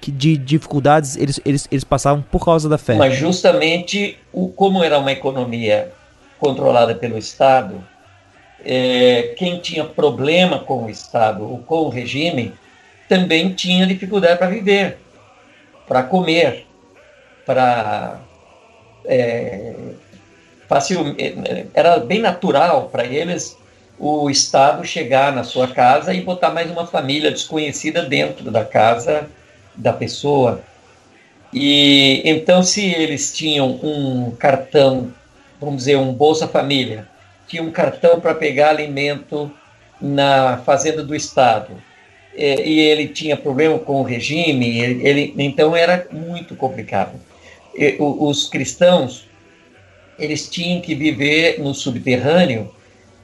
[0.00, 2.94] que de dificuldades eles, eles, eles passavam por causa da fé.
[2.94, 5.92] Mas justamente o, como era uma economia
[6.38, 7.82] controlada pelo Estado,
[8.64, 12.52] é, quem tinha problema com o Estado ou com o regime
[13.08, 14.98] também tinha dificuldade para viver,
[15.86, 16.66] para comer,
[17.44, 18.20] para
[19.04, 19.74] é,
[21.18, 23.56] é, era bem natural para eles
[23.98, 29.28] o Estado chegar na sua casa e botar mais uma família desconhecida dentro da casa
[29.76, 30.62] da pessoa.
[31.52, 35.12] E então, se eles tinham um cartão,
[35.60, 37.08] vamos dizer, um Bolsa Família,
[37.46, 39.50] tinha um cartão para pegar alimento
[40.00, 41.70] na fazenda do Estado,
[42.36, 47.18] e ele tinha problema com o regime, ele, ele então era muito complicado.
[47.74, 49.26] E, os cristãos,
[50.18, 52.70] eles tinham que viver no subterrâneo,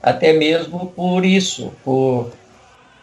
[0.02, 1.72] até mesmo por isso,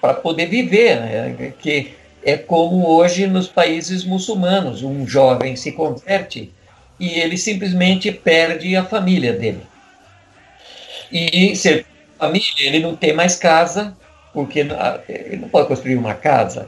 [0.01, 1.53] para poder viver, né?
[1.59, 1.91] que
[2.23, 6.51] é como hoje nos países muçulmanos, um jovem se converte
[6.99, 9.62] e ele simplesmente perde a família dele.
[11.12, 11.86] E ser
[12.17, 13.95] família, ele não tem mais casa,
[14.34, 14.60] porque
[15.08, 16.67] ele não pode construir uma casa.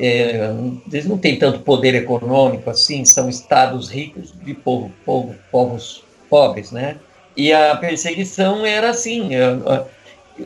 [0.00, 0.52] É,
[0.90, 6.70] eles não têm tanto poder econômico assim, são estados ricos de povo, povo, povos pobres,
[6.70, 6.96] né?
[7.36, 9.30] E a perseguição era assim.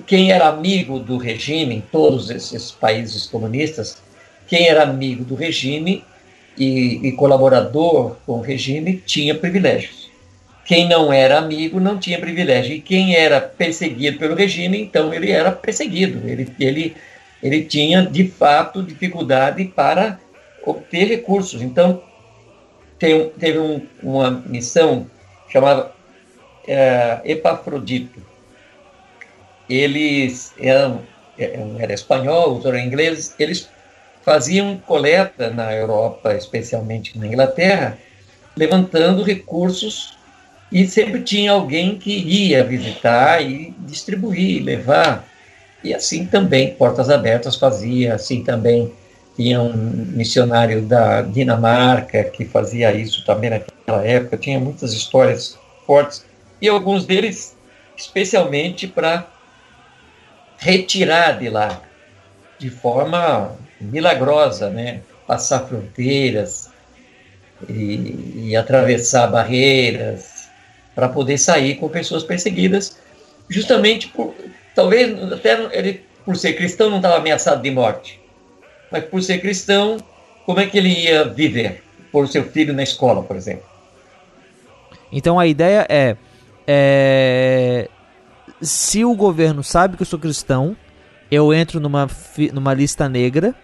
[0.07, 4.02] Quem era amigo do regime em todos esses países comunistas
[4.53, 6.05] quem era amigo do regime
[6.59, 10.11] e, e colaborador com o regime tinha privilégios.
[10.67, 12.75] quem não era amigo não tinha privilégio.
[12.75, 16.29] E quem era perseguido pelo regime, então ele era perseguido.
[16.29, 16.95] Ele, ele,
[17.43, 20.21] ele tinha, de fato, dificuldade para
[20.67, 21.63] obter recursos.
[21.63, 22.03] Então,
[22.99, 25.07] tem, teve um, uma missão
[25.51, 25.93] chamada
[26.69, 28.21] é, Epafrodito.
[29.67, 31.01] Eles eram,
[31.79, 33.71] era espanhol, eram ingleses, eles
[34.25, 37.99] faziam coleta na Europa, especialmente na Inglaterra,
[38.57, 40.17] levantando recursos
[40.71, 45.29] e sempre tinha alguém que ia visitar e distribuir, levar.
[45.85, 48.93] E assim também, Portas Abertas fazia, assim também
[49.37, 56.25] tinha um missionário da Dinamarca que fazia isso também naquela época, tinha muitas histórias fortes,
[56.61, 57.57] e alguns deles
[57.97, 59.27] especialmente para
[60.59, 61.83] retirar de lá,
[62.59, 65.01] de forma milagrosa, né?
[65.27, 66.71] passar fronteiras
[67.69, 70.49] e, e atravessar barreiras
[70.95, 72.99] para poder sair com pessoas perseguidas,
[73.49, 74.35] justamente por,
[74.75, 78.21] talvez até ele, por ser cristão, não estava ameaçado de morte,
[78.91, 79.97] mas por ser cristão,
[80.45, 81.83] como é que ele ia viver?
[82.11, 83.65] Por seu filho na escola, por exemplo.
[85.11, 86.17] Então a ideia é,
[86.67, 87.89] é
[88.61, 90.77] se o governo sabe que eu sou cristão,
[91.31, 92.07] eu entro numa,
[92.53, 93.55] numa lista negra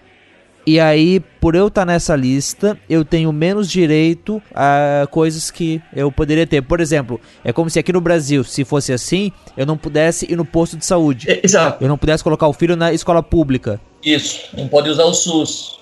[0.69, 5.81] e aí, por eu estar tá nessa lista, eu tenho menos direito a coisas que
[5.97, 6.61] eu poderia ter.
[6.61, 10.37] Por exemplo, é como se aqui no Brasil, se fosse assim, eu não pudesse ir
[10.37, 11.31] no posto de saúde.
[11.31, 11.83] É, exato.
[11.83, 13.81] Eu não pudesse colocar o filho na escola pública.
[14.05, 15.79] Isso, não pode usar o SUS.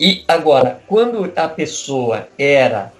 [0.00, 2.94] E agora, quando a pessoa era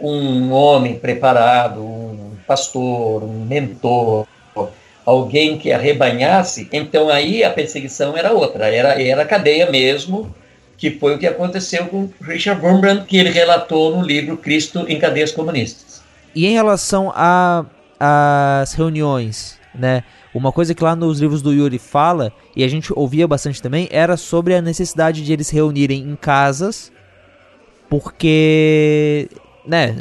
[0.00, 4.26] um homem preparado, um pastor, um mentor,
[5.04, 10.34] alguém que arrebanhasse, então aí a perseguição era outra, era, era cadeia mesmo,
[10.82, 14.98] que foi o que aconteceu com Richard Wurmbrand, que ele relatou no livro Cristo em
[14.98, 16.02] Cadeias Comunistas.
[16.34, 17.12] E em relação
[18.00, 20.02] às reuniões, né?
[20.34, 23.86] Uma coisa que lá nos livros do Yuri fala, e a gente ouvia bastante também,
[23.92, 26.90] era sobre a necessidade de eles se reunirem em casas,
[27.88, 29.28] porque,
[29.64, 29.94] né,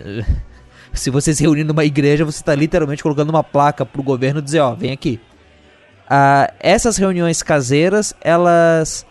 [0.93, 4.61] se você se reunir numa igreja, você está literalmente colocando uma placa pro governo dizer,
[4.61, 5.19] ó, vem aqui.
[6.09, 9.05] Ah, essas reuniões caseiras, elas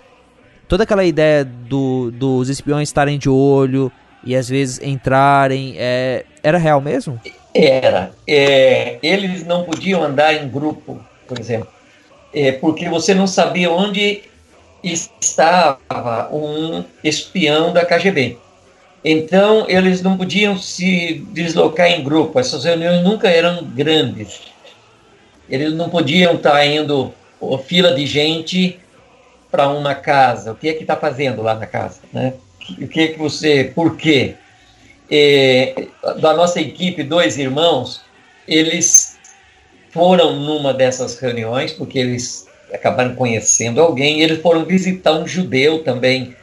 [0.71, 3.91] toda aquela ideia do, dos espiões estarem de olho
[4.23, 7.21] e às vezes entrarem, é, era real mesmo?
[7.53, 8.13] Era.
[8.27, 11.67] É, eles não podiam andar em grupo, por exemplo,
[12.33, 14.23] é, porque você não sabia onde
[14.85, 18.39] estava um espião da KGB.
[19.05, 24.43] Então, eles não podiam se deslocar em grupo, essas reuniões nunca eram grandes.
[25.49, 27.13] Eles não podiam estar indo
[27.67, 28.79] fila de gente
[29.51, 32.35] para uma casa, o que é que está fazendo lá na casa, né?
[32.81, 34.35] O que é que você, por quê?
[35.11, 35.87] É,
[36.21, 38.01] da nossa equipe, dois irmãos,
[38.47, 39.19] eles
[39.91, 44.21] foram numa dessas reuniões porque eles acabaram conhecendo alguém.
[44.21, 46.37] eles foram visitar um judeu também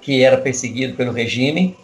[0.00, 1.76] que era perseguido pelo regime.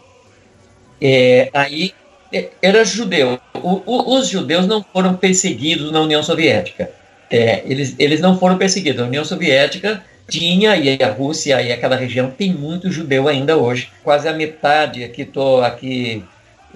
[1.01, 1.93] É, aí
[2.33, 3.39] é, era judeu.
[3.55, 6.91] O, o, os judeus não foram perseguidos na União Soviética.
[7.31, 9.03] É, eles, eles não foram perseguidos.
[9.03, 13.91] A União Soviética tinha, e a Rússia e aquela região tem muito judeu ainda hoje.
[14.03, 16.25] Quase a metade, aqui estou aqui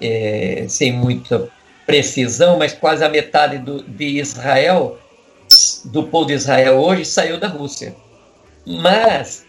[0.00, 1.48] é, sem muita
[1.86, 4.98] precisão, mas quase a metade do, de Israel,
[5.86, 7.94] do povo de Israel hoje, saiu da Rússia.
[8.66, 9.46] Mas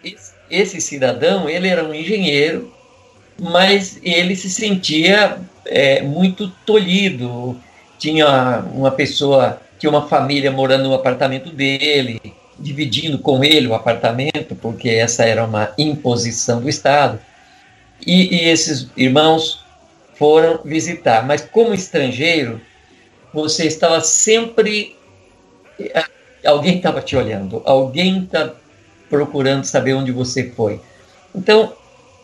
[0.50, 2.72] esse cidadão, ele era um engenheiro,
[3.38, 7.60] mas ele se sentia é, muito tolhido.
[7.98, 12.18] Tinha uma pessoa, tinha uma família morando no apartamento dele,
[12.60, 17.18] dividindo com ele o apartamento, porque essa era uma imposição do Estado.
[18.06, 19.64] E, e esses irmãos
[20.14, 22.60] foram visitar, mas como estrangeiro,
[23.32, 24.96] você estava sempre.
[25.78, 26.04] Eh,
[26.44, 28.52] alguém estava te olhando, alguém está
[29.08, 30.80] procurando saber onde você foi.
[31.34, 31.72] Então,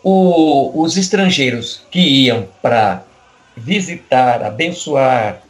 [0.02, 3.02] o, os estrangeiros que iam para
[3.56, 5.42] visitar, abençoar,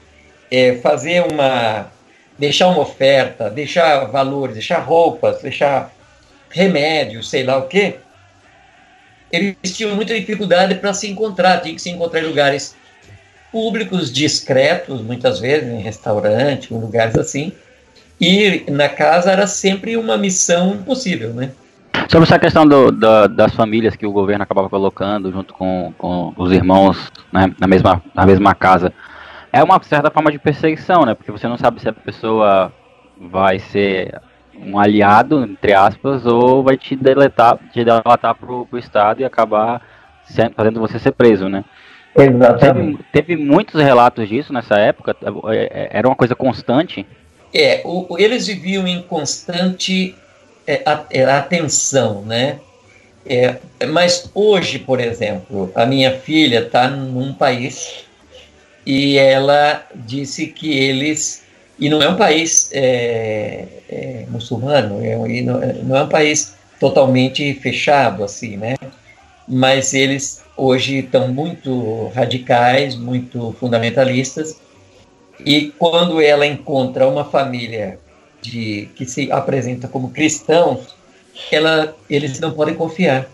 [0.50, 1.90] é, fazer uma
[2.38, 5.92] deixar uma oferta, deixar valores, deixar roupas, deixar
[6.50, 7.96] remédios, sei lá o quê,
[9.32, 12.76] eles tinham muita dificuldade para se encontrar, tinham que se encontrar em lugares
[13.50, 17.52] públicos, discretos, muitas vezes em restaurante, em lugares assim,
[18.20, 21.50] e na casa era sempre uma missão impossível, né?
[22.08, 26.32] Sobre essa questão do, da, das famílias que o governo acabava colocando junto com, com
[26.36, 28.92] os irmãos né, na, mesma, na mesma casa,
[29.52, 31.14] é uma certa forma de perseguição, né?
[31.14, 32.72] Porque você não sabe se a pessoa
[33.18, 34.20] vai ser
[34.58, 39.82] um aliado, entre aspas, ou vai te deletar, te delatar pro, pro Estado e acabar
[40.54, 41.64] fazendo você ser preso, né?
[42.14, 43.04] Exatamente.
[43.12, 45.14] Teve, teve, muitos relatos disso nessa época?
[45.52, 47.06] É, era uma coisa constante?
[47.54, 50.14] É, o, eles viviam em constante
[50.66, 52.58] é, é, atenção, né?
[53.28, 53.56] É,
[53.88, 58.04] mas hoje, por exemplo, a minha filha está num país
[58.86, 61.44] e ela disse que eles
[61.78, 67.52] e não é um país é, é, muçulmano, é, não, não, é um país totalmente
[67.54, 68.76] fechado assim, né?
[69.46, 74.56] Mas eles hoje estão muito radicais, muito fundamentalistas
[75.44, 77.98] e quando ela encontra uma família
[78.40, 80.94] de que se apresenta como cristãos,
[81.50, 83.26] ela, eles não podem confiar.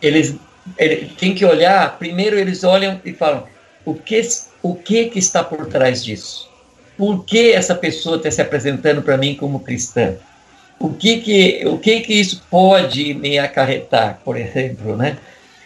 [0.00, 0.36] Eles,
[0.78, 1.98] eles têm que olhar.
[1.98, 3.44] Primeiro eles olham e falam:
[3.84, 4.20] o que
[4.62, 6.48] o que que está por trás disso?
[6.96, 10.14] Por que essa pessoa está se apresentando para mim como cristã?
[10.78, 15.16] O que que o que que isso pode me acarretar, por exemplo, né?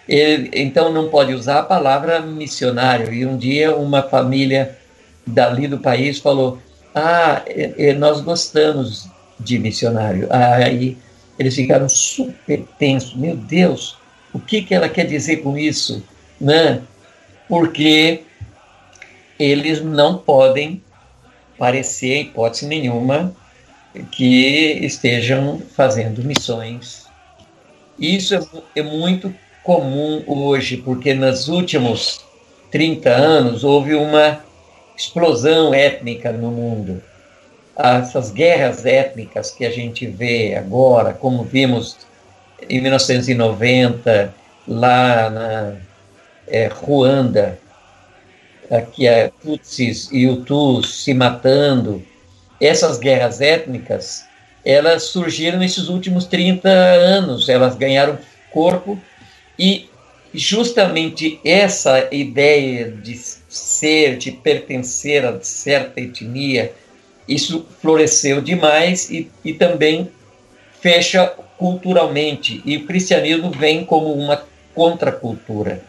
[0.08, 3.12] Então não pode usar a palavra missionário.
[3.12, 4.78] E um dia uma família
[5.26, 6.58] dali do país falou:
[6.94, 7.42] Ah,
[7.98, 9.08] nós gostamos
[9.38, 10.28] de missionário.
[10.30, 10.96] Aí
[11.38, 13.14] eles ficaram super tensos.
[13.14, 13.98] Meu Deus,
[14.32, 16.02] o que, que ela quer dizer com isso?
[16.40, 16.80] Né?
[17.48, 18.22] Porque
[19.38, 20.82] eles não podem
[21.58, 23.34] parecer, hipótese nenhuma,
[24.10, 27.06] que estejam fazendo missões.
[27.98, 28.40] Isso é,
[28.76, 32.24] é muito comum hoje, porque nos últimos
[32.70, 34.40] 30 anos houve uma
[34.96, 37.02] explosão étnica no mundo.
[37.76, 41.96] Essas guerras étnicas que a gente vê agora, como vimos
[42.68, 44.34] em 1990,
[44.66, 45.76] lá na
[46.48, 47.58] é, Ruanda,
[48.70, 52.04] aqui é Tutsis e Hutus se matando,
[52.60, 54.24] essas guerras étnicas,
[54.64, 58.18] elas surgiram nesses últimos 30 anos, elas ganharam
[58.50, 58.98] corpo
[59.58, 59.88] e
[60.34, 66.72] justamente essa ideia de ser, de pertencer a certa etnia,
[67.28, 70.10] isso floresceu demais e, e também
[70.80, 71.26] fecha
[71.58, 72.62] culturalmente.
[72.64, 74.44] E o cristianismo vem como uma
[74.74, 75.82] contracultura.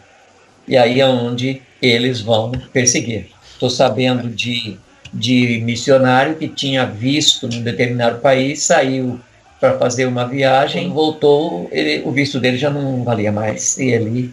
[0.68, 3.28] E aí é onde eles vão perseguir.
[3.52, 4.76] Estou sabendo de,
[5.12, 9.18] de missionário que tinha visto num determinado país, saiu
[9.58, 14.32] para fazer uma viagem, voltou, ele, o visto dele já não valia mais e ele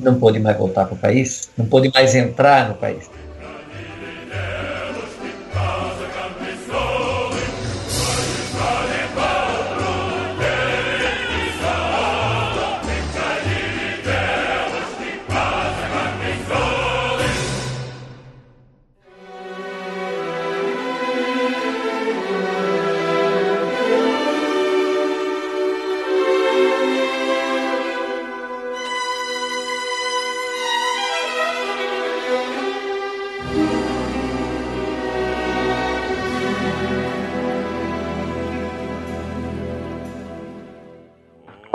[0.00, 3.10] não pôde mais voltar para o país, não pôde mais entrar no país.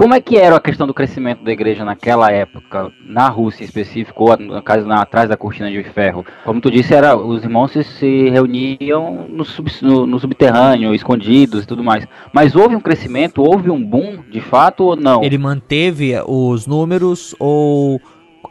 [0.08, 3.66] Como é que era a questão do crescimento da igreja naquela época, na Rússia em
[3.66, 6.26] específico, ou caso na, atrás da cortina de ferro?
[6.46, 11.66] Como tu disse, era, os irmãos se, se reuniam no, sub, no, no, subterrâneo, escondidos
[11.66, 12.08] e tudo mais.
[12.32, 15.22] Mas houve um crescimento, houve um boom, de fato, ou não?
[15.22, 18.00] Ele manteve os números ou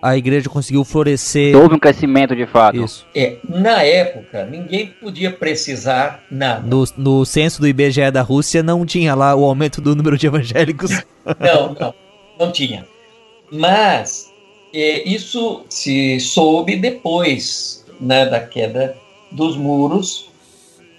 [0.06, 1.56] a igreja conseguiu florescer.
[1.56, 2.84] Houve um crescimento de fato.
[2.84, 3.06] Isso.
[3.14, 6.64] É, na época, ninguém podia precisar nada.
[6.64, 10.28] No, no censo do IBGE da Rússia não tinha lá o aumento do número de
[10.28, 10.90] evangélicos.
[11.40, 11.94] não, não,
[12.38, 12.86] não tinha.
[13.50, 14.32] Mas
[14.72, 18.96] é, isso se soube depois né, da queda
[19.32, 20.30] dos muros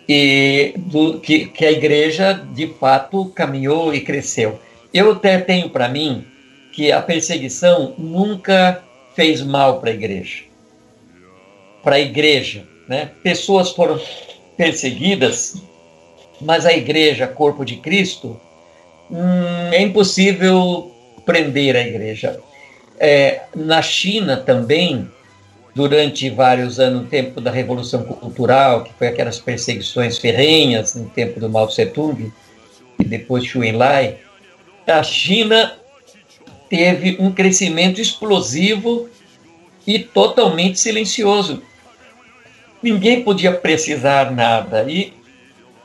[0.07, 4.59] e do, que, que a igreja de fato caminhou e cresceu.
[4.93, 6.25] Eu até tenho para mim
[6.73, 8.83] que a perseguição nunca
[9.17, 10.43] fez mal para a igreja.
[11.83, 13.09] Para a igreja, né?
[13.23, 13.99] Pessoas foram
[14.55, 15.55] perseguidas,
[16.39, 18.39] mas a igreja, corpo de Cristo,
[19.09, 20.91] hum, é impossível
[21.25, 22.39] prender a igreja.
[22.99, 25.09] É, na China também,
[25.73, 31.39] durante vários anos, no tempo da Revolução Cultural, que foi aquelas perseguições ferrenhas no tempo
[31.39, 32.31] do Mao Tse Tung
[32.99, 34.17] e depois Xu Enlai,
[34.85, 35.75] a China
[36.69, 39.09] teve um crescimento explosivo
[39.85, 41.61] e totalmente silencioso.
[42.81, 44.85] Ninguém podia precisar nada.
[44.89, 45.13] E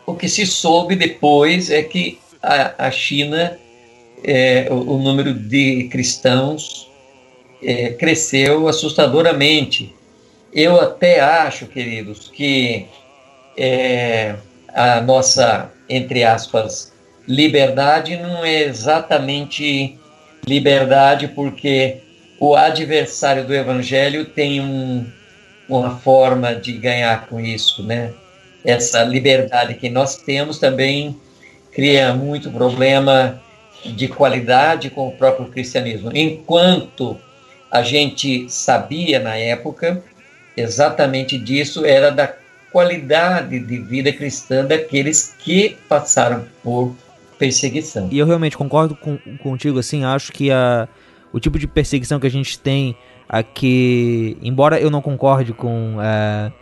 [0.06, 3.58] o que se soube depois é que a, a China,
[4.24, 6.90] é, o, o, número de cristãos
[7.62, 9.94] é, cresceu assustadoramente.
[10.52, 12.86] Eu até acho, queridos, que
[13.56, 14.34] é,
[14.68, 16.92] a nossa, entre aspas,
[17.26, 19.98] liberdade não é exatamente
[20.46, 21.98] liberdade, porque
[22.38, 25.06] o adversário do evangelho tem um,
[25.68, 28.12] uma forma de ganhar com isso, né?
[28.64, 31.16] Essa liberdade que nós temos também
[31.72, 33.40] cria muito problema
[33.84, 36.10] de qualidade com o próprio cristianismo.
[36.14, 37.18] Enquanto
[37.70, 40.02] a gente sabia na época
[40.56, 42.32] exatamente disso, era da
[42.70, 46.94] qualidade de vida cristã daqueles que passaram por
[47.42, 48.08] perseguição.
[48.10, 50.88] E eu realmente concordo com, contigo, assim, acho que a,
[51.32, 52.96] o tipo de perseguição que a gente tem
[53.28, 55.96] aqui, embora eu não concorde com.
[55.96, 56.52] Uh,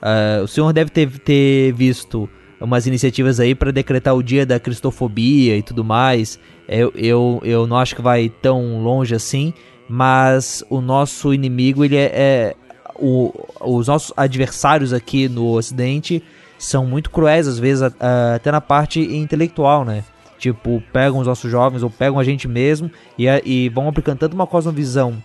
[0.00, 2.28] uh, o senhor deve ter, ter visto
[2.58, 6.38] umas iniciativas aí para decretar o dia da cristofobia e tudo mais.
[6.66, 9.52] Eu, eu, eu não acho que vai tão longe assim,
[9.86, 12.56] mas o nosso inimigo, ele é, é
[12.96, 16.22] o, os nossos adversários aqui no Ocidente
[16.56, 20.04] são muito cruéis, às vezes, até na parte intelectual, né?
[20.42, 24.34] Tipo, pegam os nossos jovens ou pegam a gente mesmo e, e vão aplicando tanto
[24.34, 25.22] uma cosmovisão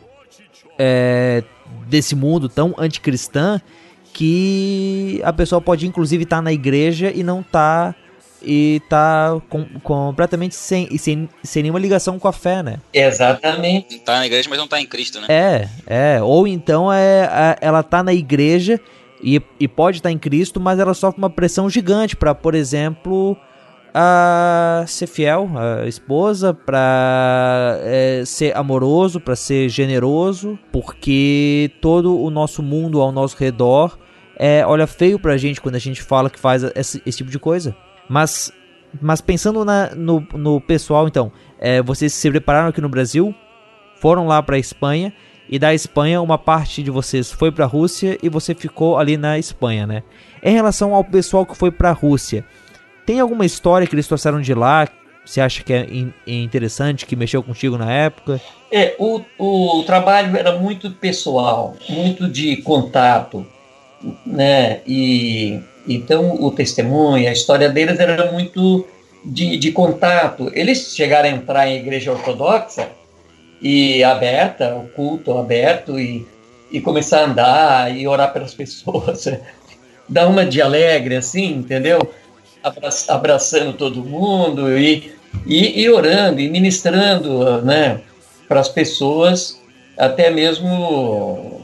[0.77, 1.43] é,
[1.87, 3.59] desse mundo tão anticristã
[4.13, 7.95] que a pessoa pode inclusive estar tá na igreja e não tá
[8.43, 12.77] e tá com, completamente sem, sem, sem nenhuma ligação com a fé, né?
[12.93, 13.97] Exatamente.
[13.97, 15.25] Tá na igreja, mas não tá em Cristo, né?
[15.27, 16.21] É, é.
[16.21, 18.79] Ou então é, ela tá na igreja
[19.19, 22.53] e, e pode estar tá em Cristo, mas ela sofre uma pressão gigante para, por
[22.53, 23.35] exemplo,
[23.99, 32.29] a ser fiel à esposa, para é, ser amoroso, para ser generoso, porque todo o
[32.29, 33.97] nosso mundo ao nosso redor
[34.37, 37.39] é, olha feio pra gente quando a gente fala que faz esse, esse tipo de
[37.39, 37.75] coisa.
[38.07, 38.53] Mas,
[39.01, 43.33] mas pensando na, no, no pessoal, então, é, vocês se prepararam aqui no Brasil,
[43.95, 45.11] foram lá para a Espanha
[45.49, 49.17] e da Espanha uma parte de vocês foi para a Rússia e você ficou ali
[49.17, 50.03] na Espanha, né?
[50.43, 52.45] Em relação ao pessoal que foi para a Rússia,
[53.07, 54.85] tem alguma história que eles trouxeram de lá?
[55.25, 58.39] Você acha que é in, interessante, que mexeu contigo na época?
[58.69, 63.47] É, o, o trabalho era muito pessoal, muito de contato,
[64.25, 64.81] né?
[64.85, 68.85] E então, o testemunho, a história deles era muito
[69.23, 70.51] de, de contato.
[70.53, 72.89] Eles chegaram a entrar em igreja ortodoxa
[73.61, 76.27] e aberta, o culto aberto, e,
[76.69, 79.25] e começar a andar e orar pelas pessoas.
[80.09, 82.13] Dar uma de alegre, assim, entendeu?
[83.07, 85.11] Abraçando todo mundo e,
[85.45, 88.01] e, e orando e ministrando né,
[88.47, 89.61] para as pessoas,
[89.97, 91.57] até mesmo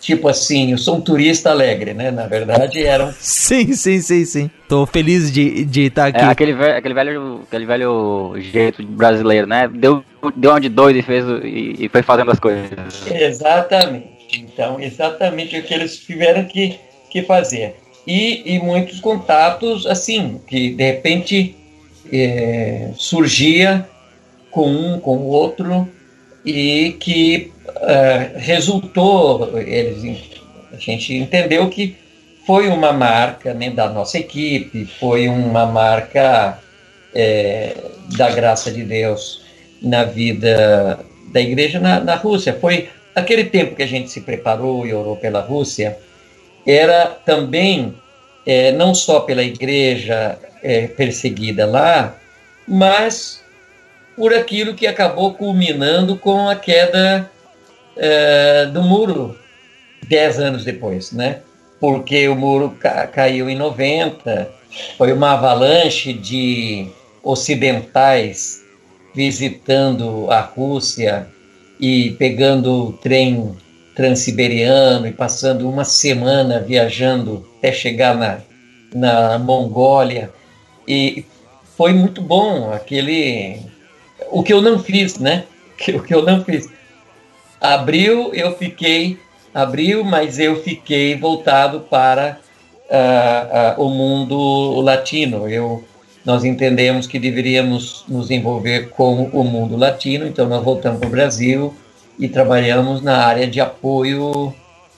[0.00, 2.10] tipo assim, eu sou um turista alegre, né?
[2.10, 3.12] Na verdade, eram.
[3.12, 4.50] Sim, sim, sim, sim.
[4.68, 6.18] Tô feliz de, de estar aqui.
[6.18, 9.68] É, aquele, velho, aquele, velho, aquele velho jeito brasileiro, né?
[9.68, 10.02] Deu,
[10.34, 12.70] deu uma de dois e fez e, e foi fazendo as coisas.
[13.10, 14.08] Exatamente.
[14.32, 16.78] Então, exatamente o que eles tiveram que,
[17.10, 17.76] que fazer.
[18.10, 21.54] E, e muitos contatos, assim, que de repente
[22.12, 23.88] é, surgia
[24.50, 25.88] com um, com o outro,
[26.44, 30.22] e que uh, resultou, eles,
[30.72, 31.96] a gente entendeu que
[32.44, 36.58] foi uma marca né, da nossa equipe, foi uma marca
[37.14, 37.76] é,
[38.16, 39.44] da graça de Deus
[39.80, 40.98] na vida
[41.32, 42.58] da igreja na, na, Rússia.
[42.60, 45.96] Foi aquele tempo que a gente se preparou e orou pela Rússia,
[46.66, 47.94] era também
[48.46, 52.16] é, não só pela igreja é, perseguida lá,
[52.66, 53.42] mas
[54.16, 57.30] por aquilo que acabou culminando com a queda
[57.96, 59.38] é, do muro
[60.08, 61.40] dez anos depois, né?
[61.78, 64.50] Porque o muro ca caiu em 90,
[64.98, 66.86] foi uma avalanche de
[67.22, 68.62] ocidentais
[69.14, 71.26] visitando a Rússia
[71.78, 73.56] e pegando o trem
[74.00, 78.38] transiberiano e passando uma semana viajando até chegar na,
[78.94, 80.30] na Mongólia.
[80.88, 81.26] E
[81.76, 83.58] foi muito bom aquele
[84.30, 85.44] o que eu não fiz, né?
[85.94, 86.66] O que eu não fiz.
[87.60, 89.18] Abril eu fiquei,
[89.52, 92.38] abril, mas eu fiquei voltado para
[92.88, 95.46] uh, uh, o mundo latino.
[95.46, 95.84] Eu,
[96.24, 101.10] nós entendemos que deveríamos nos envolver com o mundo latino, então nós voltamos para o
[101.10, 101.74] Brasil
[102.20, 104.54] e trabalhamos na área de apoio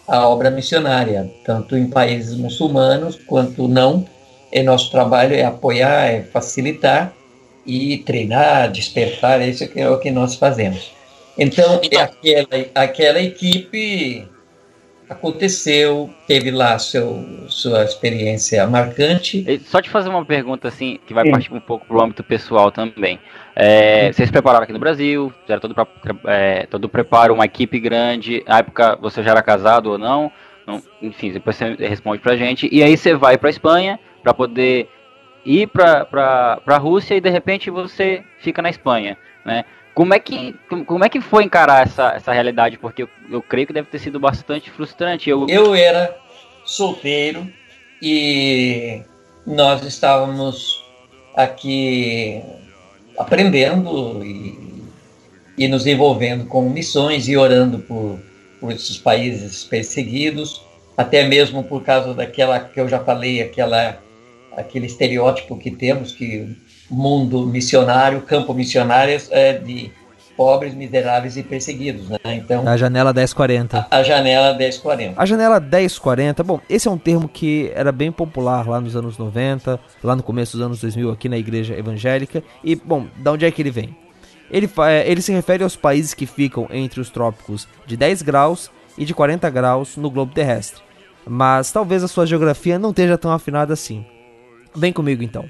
[0.06, 4.04] à obra missionária, tanto em países muçulmanos quanto não.
[4.52, 7.14] E nosso trabalho é apoiar, é facilitar
[7.64, 10.90] e treinar, despertar, isso é o que nós fazemos.
[11.38, 14.28] Então, então aquela, aquela equipe
[15.12, 19.60] aconteceu, teve lá seu, sua experiência marcante.
[19.64, 21.30] Só te fazer uma pergunta assim, que vai Sim.
[21.30, 23.18] partir um pouco para o âmbito pessoal também.
[23.54, 25.74] É, vocês se prepararam aqui no Brasil, fizeram todo,
[26.26, 28.42] é, todo o preparo, uma equipe grande.
[28.46, 30.32] Na época você já era casado ou não?
[30.66, 32.68] não enfim, depois você responde para gente.
[32.72, 34.88] E aí você vai para Espanha para poder
[35.44, 39.64] ir para a Rússia e de repente você fica na Espanha, né?
[39.94, 40.54] Como é que,
[40.86, 42.78] como é que foi encarar essa, essa realidade?
[42.78, 45.28] Porque eu, eu creio que deve ter sido bastante frustrante.
[45.28, 45.46] Eu...
[45.48, 46.16] eu era
[46.64, 47.46] solteiro
[48.00, 49.02] e
[49.46, 50.82] nós estávamos
[51.36, 52.42] aqui
[53.18, 54.82] aprendendo e,
[55.58, 58.18] e nos envolvendo com missões e orando por,
[58.60, 60.64] por esses países perseguidos,
[60.96, 64.00] até mesmo por causa daquela que eu já falei, aquela
[64.56, 66.56] aquele estereótipo que temos que
[66.92, 69.90] mundo missionário, campo missionário é de
[70.36, 72.18] pobres, miseráveis e perseguidos, né?
[72.24, 73.86] Então, a janela 1040.
[73.90, 75.20] A, a janela 1040.
[75.20, 79.18] A janela 1040, bom, esse é um termo que era bem popular lá nos anos
[79.18, 82.42] 90, lá no começo dos anos 2000 aqui na igreja evangélica.
[82.64, 83.96] E, bom, da onde é que ele vem?
[84.50, 88.70] Ele, é, ele se refere aos países que ficam entre os trópicos de 10 graus
[88.98, 90.82] e de 40 graus no globo terrestre.
[91.26, 94.04] Mas talvez a sua geografia não esteja tão afinada assim.
[94.74, 95.48] Vem comigo então.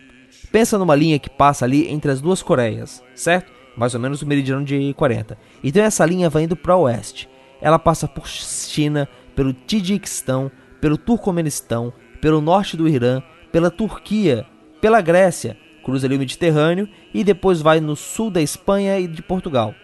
[0.53, 3.51] Pensa numa linha que passa ali entre as duas Coreias, certo?
[3.75, 5.39] Mais ou menos o meridiano de 40.
[5.65, 7.27] Então essa linha vai indo para o oeste.
[7.61, 14.47] Ela passa por China, pelo Tadjikistão, pelo Turcomenistão, pelo norte do Irã, pela Turquia,
[14.81, 19.23] pela Grécia, cruza ali o Mediterrâneo e depois vai no sul da Espanha e de
[19.23, 19.75] Portugal.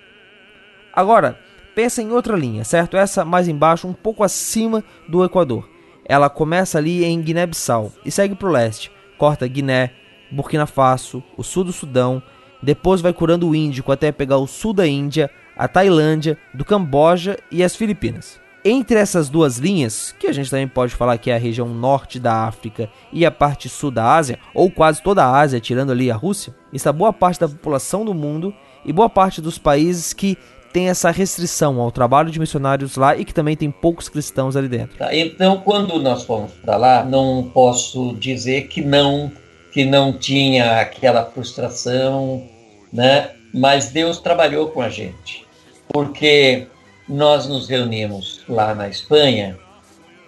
[0.93, 1.39] Agora,
[1.75, 2.97] pensa em outra linha, certo?
[2.97, 5.69] Essa mais embaixo, um pouco acima do Equador.
[6.05, 9.93] Ela começa ali em Guiné-Bissau e segue para o leste, corta Guiné,
[10.31, 12.23] Burkina Faso, o sul do Sudão,
[12.63, 17.37] depois vai curando o Índico até pegar o sul da Índia, a Tailândia, do Camboja
[17.51, 18.41] e as Filipinas.
[18.65, 22.19] Entre essas duas linhas, que a gente também pode falar que é a região norte
[22.19, 26.11] da África e a parte sul da Ásia, ou quase toda a Ásia, tirando ali
[26.11, 28.53] a Rússia, está boa parte da população do mundo
[28.85, 30.37] e boa parte dos países que
[30.73, 34.69] tem essa restrição ao trabalho de missionários lá e que também tem poucos cristãos ali
[34.69, 34.99] dentro.
[34.99, 39.33] Tá, então, quando nós fomos para lá, não posso dizer que não
[39.73, 42.47] que não tinha aquela frustração,
[42.93, 43.31] né?
[43.53, 45.47] Mas Deus trabalhou com a gente,
[45.89, 46.67] porque
[47.09, 49.59] nós nos reunimos lá na Espanha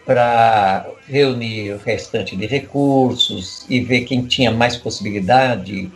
[0.06, 5.90] para reunir o restante de recursos e ver quem tinha mais possibilidade,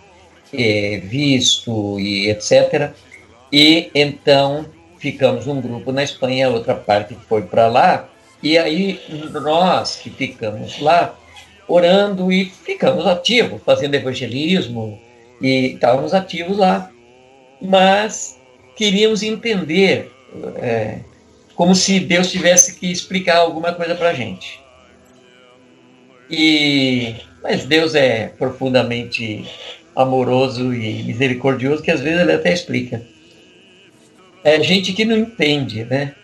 [0.52, 2.92] é, visto e etc.
[3.52, 4.66] E então
[4.98, 8.08] ficamos um grupo na Espanha, outra parte foi para lá.
[8.42, 9.00] E aí
[9.32, 11.14] nós que ficamos lá
[11.68, 15.00] orando e ficamos ativos, fazendo evangelismo
[15.40, 16.90] e estávamos ativos lá.
[17.60, 18.38] Mas
[18.76, 20.10] queríamos entender,
[20.56, 20.98] é,
[21.54, 24.60] como se Deus tivesse que explicar alguma coisa para a gente.
[26.30, 29.44] E, mas Deus é profundamente
[29.94, 33.02] amoroso e misericordioso, que às vezes ele até explica.
[34.42, 36.14] É gente que não entende, né?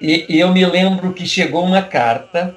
[0.00, 2.56] E, e eu me lembro que chegou uma carta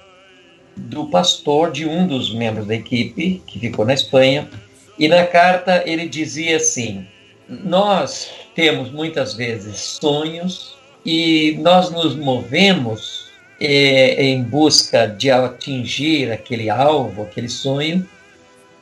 [0.76, 4.50] do pastor de um dos membros da equipe, que ficou na Espanha,
[4.98, 7.06] e na carta ele dizia assim:
[7.48, 13.26] Nós temos muitas vezes sonhos e nós nos movemos
[13.60, 18.08] é, em busca de atingir aquele alvo, aquele sonho,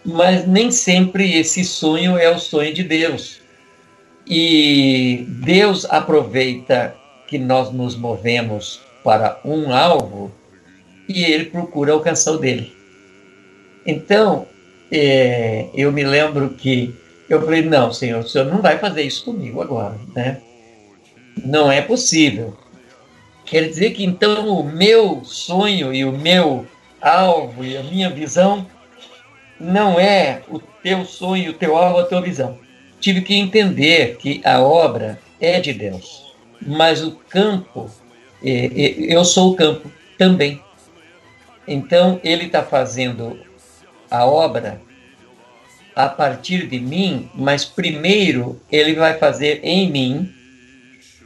[0.05, 3.41] mas nem sempre esse sonho é o sonho de Deus.
[4.25, 6.95] E Deus aproveita
[7.27, 10.31] que nós nos movemos para um alvo
[11.07, 12.75] e ele procura alcançar o dele.
[13.85, 14.47] Então,
[14.91, 16.95] é, eu me lembro que
[17.29, 20.41] eu falei, não, senhor, o senhor não vai fazer isso comigo agora, né?
[21.43, 22.55] Não é possível.
[23.45, 26.65] Quer dizer que então o meu sonho e o meu
[27.01, 28.65] alvo e a minha visão
[29.59, 32.57] não é o teu sonho, o teu alvo, a tua visão.
[32.99, 37.89] Tive que entender que a obra é de Deus, mas o campo,
[38.43, 40.61] é, é, eu sou o campo também.
[41.67, 43.39] Então, ele está fazendo
[44.09, 44.81] a obra
[45.95, 50.33] a partir de mim, mas primeiro ele vai fazer em mim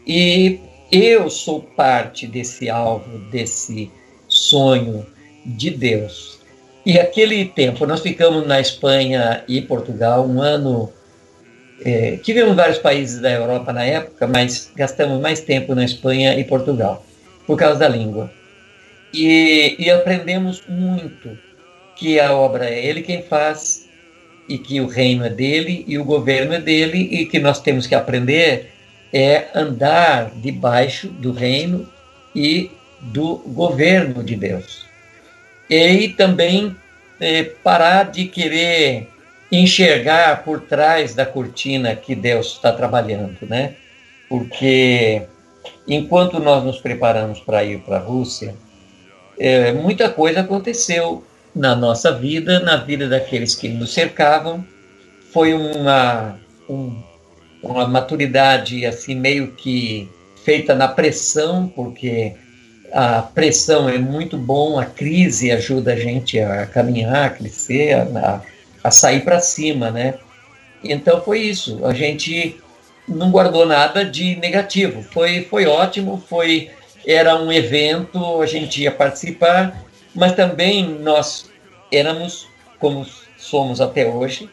[0.05, 0.59] e
[0.91, 3.91] eu sou parte desse alvo, desse
[4.27, 5.05] sonho
[5.45, 6.39] de Deus.
[6.85, 10.91] E aquele tempo, nós ficamos na Espanha e Portugal um ano.
[11.83, 16.43] É, tivemos vários países da Europa na época, mas gastamos mais tempo na Espanha e
[16.43, 17.05] Portugal,
[17.45, 18.31] por causa da língua.
[19.14, 21.38] E, e aprendemos muito
[21.95, 23.88] que a obra é Ele quem faz
[24.47, 27.86] e que o reino é dele e o governo é dele e que nós temos
[27.88, 28.72] que aprender
[29.12, 31.88] é andar debaixo do reino
[32.36, 34.86] e do governo de Deus.
[35.70, 36.76] E também
[37.20, 39.10] é, parar de querer
[39.51, 43.76] enxergar por trás da cortina que Deus está trabalhando, né?
[44.28, 45.24] Porque
[45.88, 48.55] enquanto nós nos preparamos para ir para a Rússia,
[49.39, 51.23] é, muita coisa aconteceu
[51.55, 54.65] na nossa vida, na vida daqueles que nos cercavam.
[55.31, 57.01] Foi uma, um,
[57.61, 60.09] uma maturidade assim meio que
[60.43, 62.33] feita na pressão, porque
[62.91, 68.41] a pressão é muito bom, a crise ajuda a gente a caminhar, a crescer, a,
[68.83, 70.15] a sair para cima, né?
[70.83, 71.85] Então foi isso.
[71.85, 72.57] A gente
[73.07, 75.01] não guardou nada de negativo.
[75.01, 76.69] Foi, foi ótimo, foi
[77.08, 79.82] era um evento, a gente ia participar,
[80.14, 81.49] mas também nós
[81.89, 82.49] éramos,
[82.80, 83.05] como
[83.38, 84.49] somos até hoje,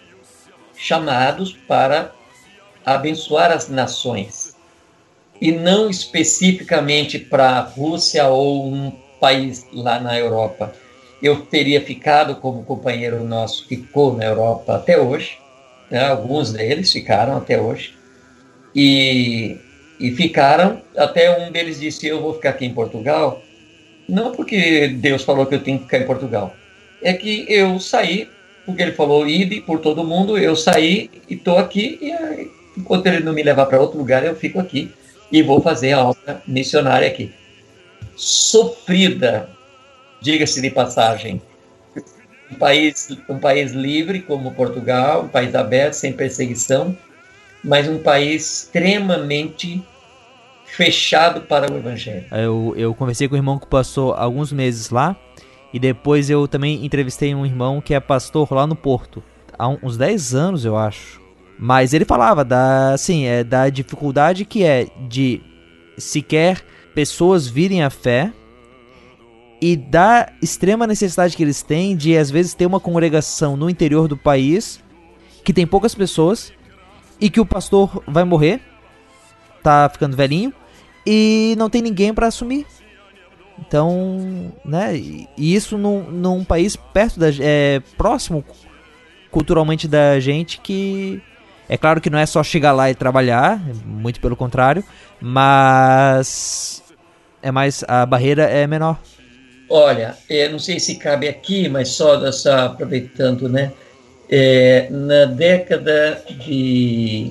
[0.77, 2.13] chamados para
[2.87, 4.55] abençoar as nações
[5.41, 10.73] e não especificamente para a Rússia ou um país lá na Europa.
[11.21, 15.39] Eu teria ficado como companheiro nosso ficou na Europa até hoje,
[15.91, 16.07] né?
[16.07, 17.97] alguns deles ficaram até hoje,
[18.75, 19.59] e,
[19.99, 23.43] e ficaram, até um deles disse, eu vou ficar aqui em Portugal,
[24.09, 26.55] não porque Deus falou que eu tenho que ficar em Portugal,
[27.03, 28.29] é que eu saí,
[28.67, 33.07] porque ele falou ide por todo mundo, eu saí e estou aqui, e aí, enquanto
[33.07, 34.91] ele não me levar para outro lugar, eu fico aqui
[35.31, 37.33] e vou fazer a obra missionária aqui.
[38.17, 39.49] Sofrida,
[40.21, 41.41] diga-se de passagem,
[42.51, 46.97] um país, um país livre como Portugal, um país aberto, sem perseguição,
[47.65, 49.83] mas um país extremamente
[50.67, 52.25] fechado para o Evangelho.
[52.33, 55.17] Eu, eu conversei com um irmão que passou alguns meses lá
[55.73, 59.23] e depois eu também entrevistei um irmão que é pastor lá no Porto,
[59.59, 61.21] há uns 10 anos eu acho.
[61.59, 65.41] Mas ele falava da, assim, é, da dificuldade que é de
[65.97, 66.61] sequer
[66.95, 68.33] pessoas virem à fé
[69.61, 74.09] e da extrema necessidade que eles têm de às vezes ter uma congregação no interior
[74.09, 74.83] do país
[75.45, 76.53] que tem poucas pessoas
[77.25, 78.61] e que o pastor vai morrer,
[79.63, 80.53] tá ficando velhinho
[81.07, 82.67] e não tem ninguém para assumir.
[83.59, 88.45] Então, né, e isso num, num país perto da é, próximo
[89.31, 91.23] culturalmente da gente que
[91.67, 94.85] é claro que não é só chegar lá e trabalhar, muito pelo contrário,
[95.19, 96.83] mas
[97.41, 99.01] é mais a barreira é menor.
[99.71, 103.73] Olha, eu não sei se cabe aqui, mas só dessa, aproveitando, né?
[104.31, 107.31] É, na década de.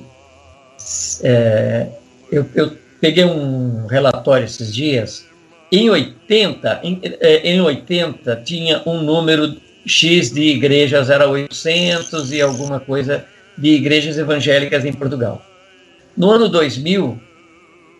[1.22, 1.86] É,
[2.30, 5.26] eu, eu, peguei um relatório esses dias.
[5.70, 12.40] Em 80, em, é, em 80 tinha um número X de igrejas, era 800 e
[12.40, 13.24] alguma coisa
[13.58, 15.44] de igrejas evangélicas em Portugal.
[16.16, 17.20] No ano 2000,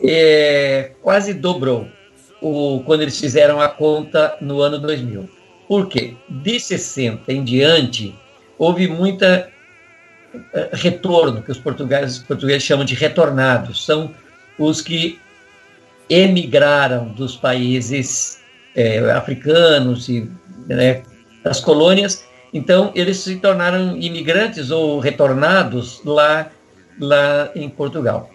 [0.03, 1.88] é, quase dobrou
[2.40, 5.28] o, quando eles fizeram a conta no ano 2000.
[5.66, 6.14] Por quê?
[6.28, 8.14] De 60 em diante,
[8.59, 9.48] houve muita
[10.34, 10.40] uh,
[10.72, 13.84] retorno, que os portugueses, os portugueses chamam de retornados.
[13.84, 14.14] São
[14.59, 15.18] os que
[16.09, 18.40] emigraram dos países
[18.76, 20.30] é, africanos e
[20.68, 21.02] né,
[21.42, 22.24] das colônias
[22.55, 26.52] então, eles se tornaram imigrantes ou retornados lá,
[27.00, 28.30] lá em Portugal.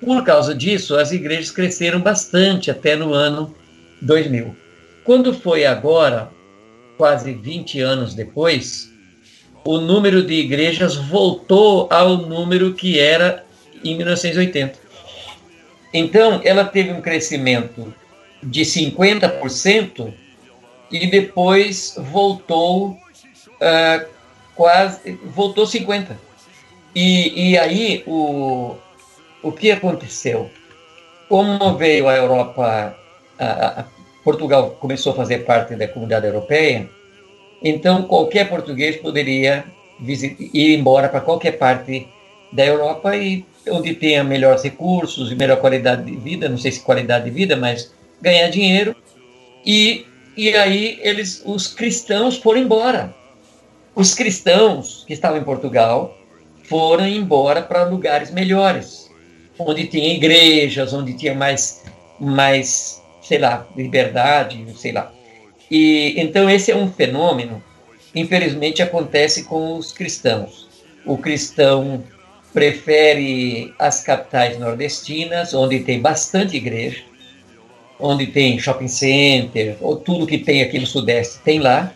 [0.00, 3.52] Por causa disso, as igrejas cresceram bastante até no ano
[4.00, 4.54] 2000.
[5.02, 6.30] Quando foi agora,
[6.96, 8.88] quase 20 anos depois,
[9.66, 13.44] o número de igrejas voltou ao número que era
[13.84, 14.78] em 1980.
[15.92, 17.92] Então, ela teve um crescimento
[18.40, 20.12] de 50%
[20.90, 24.06] e depois voltou uh,
[24.54, 26.16] quase voltou 50.
[26.94, 28.76] E, e aí o,
[29.42, 30.48] o que aconteceu?
[31.28, 32.96] Como veio a Europa,
[33.36, 33.84] a, a
[34.22, 36.88] Portugal começou a fazer parte da comunidade europeia,
[37.68, 39.64] então qualquer português poderia
[39.98, 42.06] visitar, ir embora para qualquer parte
[42.52, 46.80] da Europa e onde tenha melhores recursos e melhor qualidade de vida, não sei se
[46.80, 48.94] qualidade de vida, mas ganhar dinheiro.
[49.64, 50.06] E,
[50.36, 53.14] e aí eles, os cristãos foram embora.
[53.94, 56.16] Os cristãos que estavam em Portugal
[56.64, 59.10] foram embora para lugares melhores,
[59.58, 61.82] onde tinha igrejas, onde tinha mais,
[62.20, 65.12] mais, sei lá, liberdade, sei lá.
[65.70, 67.62] E então esse é um fenômeno,
[68.14, 70.68] infelizmente acontece com os cristãos.
[71.04, 72.02] O cristão
[72.52, 77.02] prefere as capitais nordestinas, onde tem bastante igreja,
[77.98, 81.92] onde tem shopping center, ou tudo que tem aqui no Sudeste tem lá,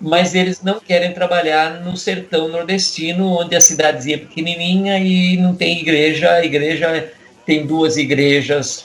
[0.00, 5.54] mas eles não querem trabalhar no sertão nordestino, onde a cidadezinha é pequenininha e não
[5.54, 6.32] tem igreja.
[6.32, 7.12] A igreja
[7.46, 8.84] tem duas igrejas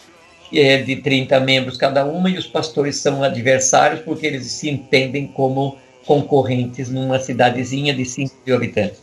[0.53, 5.27] é, de 30 membros cada uma e os pastores são adversários porque eles se entendem
[5.27, 9.01] como concorrentes numa cidadezinha de 5 mil habitantes.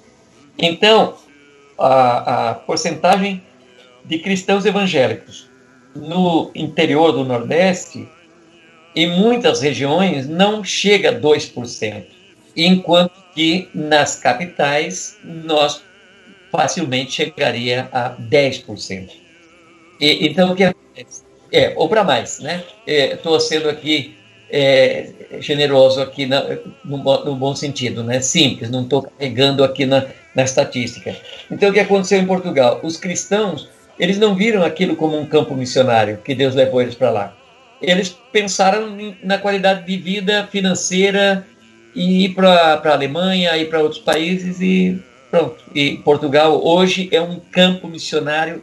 [0.59, 1.15] Então,
[1.79, 3.43] a, a porcentagem
[4.05, 5.49] de cristãos evangélicos
[5.95, 8.09] no interior do Nordeste
[8.95, 12.05] em muitas regiões não chega a 2%,
[12.57, 15.83] enquanto que nas capitais nós
[16.51, 19.11] facilmente chegaria a 10%.
[20.01, 21.26] E, então, o que acontece?
[21.53, 22.63] É, ou para mais, né?
[22.87, 24.17] Estou é, sendo aqui
[24.51, 26.45] é, generoso aqui na,
[26.85, 28.21] no, no, bom sentido, né?
[28.21, 31.17] Simples, não estou carregando aqui na, na estatística.
[31.51, 32.81] Então, o que aconteceu em Portugal?
[32.83, 33.69] Os cristãos,
[33.99, 37.37] eles não viram aquilo como um campo missionário, que Deus levou eles para lá.
[37.81, 41.47] Eles pensaram na qualidade de vida financeira
[41.95, 45.57] e ir para a Alemanha, ir para outros países e pronto.
[45.75, 48.63] E Portugal hoje é um campo missionário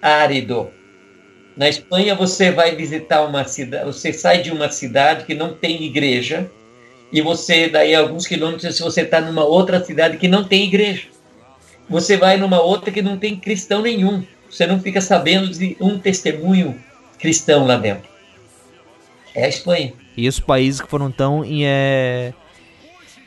[0.00, 0.70] árido.
[1.60, 5.84] Na Espanha você vai visitar uma cidade, você sai de uma cidade que não tem
[5.84, 6.50] igreja
[7.12, 11.08] e você daí alguns quilômetros se você está numa outra cidade que não tem igreja.
[11.86, 14.24] Você vai numa outra que não tem cristão nenhum.
[14.50, 16.82] Você não fica sabendo de um testemunho
[17.18, 18.08] cristão lá dentro.
[19.34, 19.92] É a Espanha.
[20.16, 22.32] E os países que foram tão é,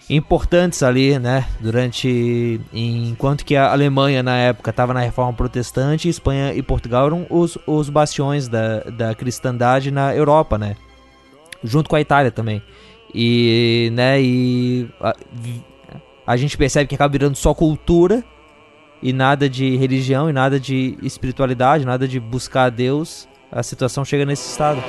[0.09, 1.45] importantes ali, né?
[1.59, 2.59] Durante.
[2.73, 7.57] Enquanto que a Alemanha, na época, estava na reforma protestante, Espanha e Portugal eram os,
[7.65, 10.75] os bastiões da, da cristandade na Europa, né?
[11.63, 12.61] Junto com a Itália também.
[13.13, 15.15] E, né, e a,
[16.25, 18.23] a gente percebe que acaba virando só cultura
[19.01, 23.27] e nada de religião e nada de espiritualidade, nada de buscar a Deus.
[23.51, 24.81] A situação chega nesse estado.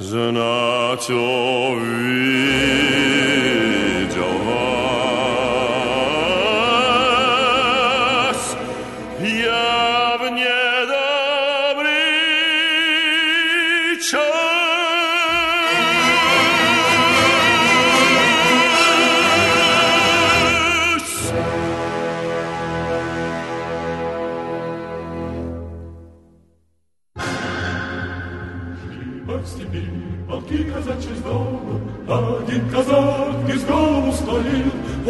[0.00, 3.09] znați o vie.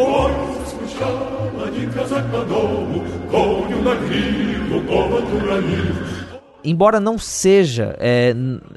[0.00, 5.94] Ой, заскучал один казак по дому, Коню на гриву повод уронил.
[6.64, 8.34] Embora não seja, é,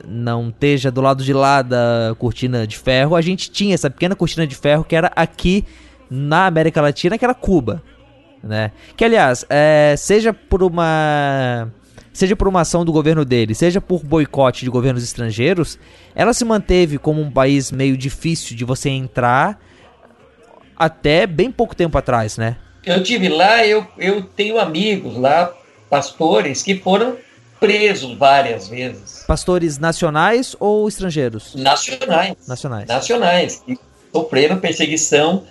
[0.08, 4.16] não esteja do lado de lá da cortina de ferro, a gente tinha essa pequena
[4.16, 5.66] cortina de ferro que era aqui
[6.08, 7.82] na América Latina, que era Cuba,
[8.44, 8.72] né?
[8.96, 11.68] Que aliás, é, seja por uma
[12.14, 15.80] seja por uma ação do governo dele, seja por boicote de governos estrangeiros,
[16.14, 19.60] ela se manteve como um país meio difícil de você entrar
[20.77, 22.57] até bem pouco tempo atrás, né?
[22.85, 25.53] Eu tive lá, eu, eu tenho amigos lá,
[25.89, 27.17] pastores, que foram
[27.59, 29.25] presos várias vezes.
[29.27, 31.55] Pastores nacionais ou estrangeiros?
[31.55, 32.37] Nacionais.
[32.47, 32.87] Nacionais.
[32.87, 33.63] Nacionais.
[33.65, 33.79] Que
[34.13, 35.45] sofreram perseguição.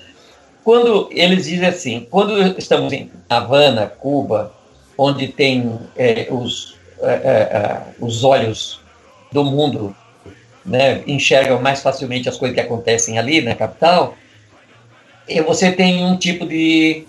[0.64, 4.54] Quando eles dizem assim, quando estamos em Havana, Cuba,
[4.98, 7.18] onde tem é, os, é, é,
[7.58, 8.80] é, os olhos
[9.32, 9.96] do mundo
[10.66, 14.16] né, enxergam mais facilmente as coisas que acontecem ali na capital,
[15.46, 17.06] você tem um tipo de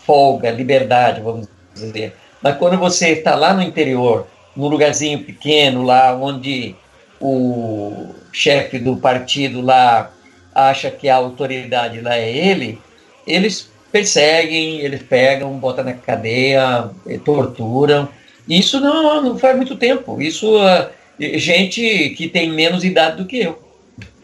[0.00, 2.14] folga, liberdade, vamos dizer.
[2.42, 6.74] Mas quando você está lá no interior, num lugarzinho pequeno, lá onde
[7.20, 10.10] o chefe do partido lá
[10.54, 12.78] acha que a autoridade lá é ele,
[13.26, 18.08] eles perseguem, eles pegam, botam na cadeia, eh, torturam.
[18.48, 20.20] Isso não, não faz muito tempo.
[20.20, 20.88] Isso uh,
[21.18, 23.62] gente que tem menos idade do que eu.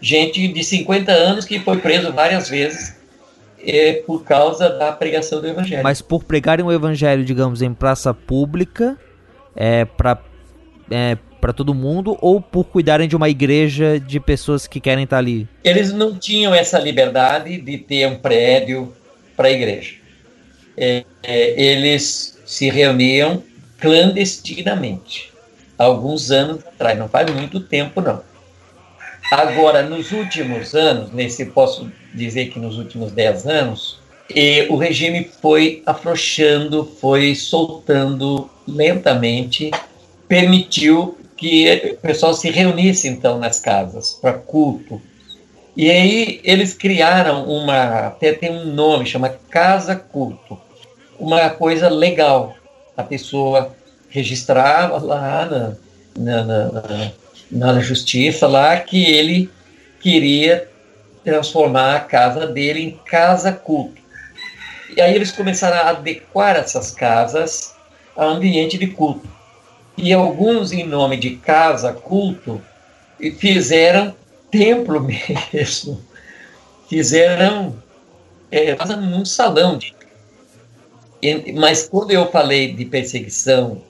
[0.01, 2.98] Gente de 50 anos que foi preso várias vezes
[3.65, 5.83] é, por causa da pregação do evangelho.
[5.83, 8.97] Mas por pregarem o evangelho, digamos, em praça pública,
[9.55, 10.19] é, para
[10.91, 15.19] é, para todo mundo, ou por cuidarem de uma igreja de pessoas que querem estar
[15.19, 15.49] ali?
[15.63, 18.93] Eles não tinham essa liberdade de ter um prédio
[19.37, 19.95] para a igreja.
[20.77, 23.43] É, é, eles se reuniam
[23.79, 25.33] clandestinamente,
[25.77, 28.21] alguns anos atrás, não faz muito tempo não.
[29.31, 33.99] Agora, nos últimos anos, nesse posso dizer que nos últimos dez anos,
[34.35, 39.71] e o regime foi afrouxando, foi soltando lentamente,
[40.27, 45.01] permitiu que o pessoal se reunisse então nas casas para culto,
[45.79, 50.59] e aí eles criaram uma, até tem um nome, chama Casa Culto,
[51.21, 52.57] uma coisa legal.
[52.97, 53.77] A pessoa
[54.11, 55.77] registrava lá
[56.17, 57.13] na, na, na,
[57.49, 59.49] na justiça lá que ele
[60.01, 60.69] queria
[61.29, 64.01] transformar a casa dele em casa culto.
[64.97, 67.75] E aí eles começaram a adequar essas casas
[68.17, 69.29] a ambiente de culto.
[69.95, 72.63] E alguns, em nome de casa culto,
[73.37, 74.15] fizeram
[74.51, 75.03] templo
[75.53, 76.03] mesmo.
[76.89, 77.77] Fizeram
[78.51, 79.77] é, num salão.
[79.77, 79.95] De,
[81.53, 83.83] mas quando eu falei de perseguição,